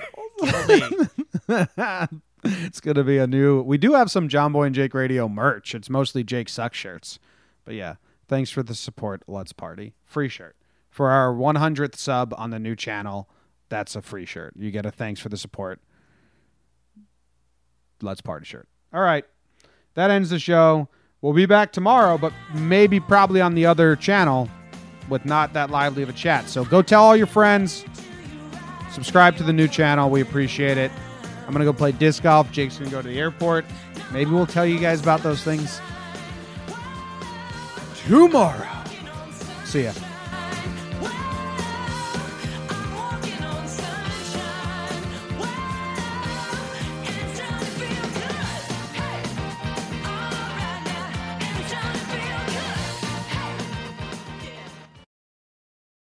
[2.45, 3.63] it's gonna be a new.
[3.63, 5.75] We do have some John Boy and Jake Radio merch.
[5.75, 7.19] It's mostly Jake Suck shirts,
[7.65, 7.97] but yeah.
[8.31, 9.25] Thanks for the support.
[9.27, 9.95] Let's party.
[10.05, 10.55] Free shirt
[10.89, 13.29] for our 100th sub on the new channel.
[13.71, 14.55] That's a free shirt.
[14.57, 15.81] You get a thanks for the support.
[18.01, 18.69] Let's party shirt.
[18.95, 19.25] All right,
[19.95, 20.89] that ends the show.
[21.21, 24.49] We'll be back tomorrow, but maybe probably on the other channel
[25.09, 26.49] with not that lively of a chat.
[26.49, 27.85] So go tell all your friends.
[28.93, 30.09] Subscribe to the new channel.
[30.09, 30.93] We appreciate it.
[31.49, 32.53] I'm going to go play disc golf.
[32.53, 33.65] Jake's going to go to the airport.
[34.13, 35.81] Maybe we'll tell you guys about those things
[38.11, 38.67] tomorrow.
[39.65, 40.10] See ya.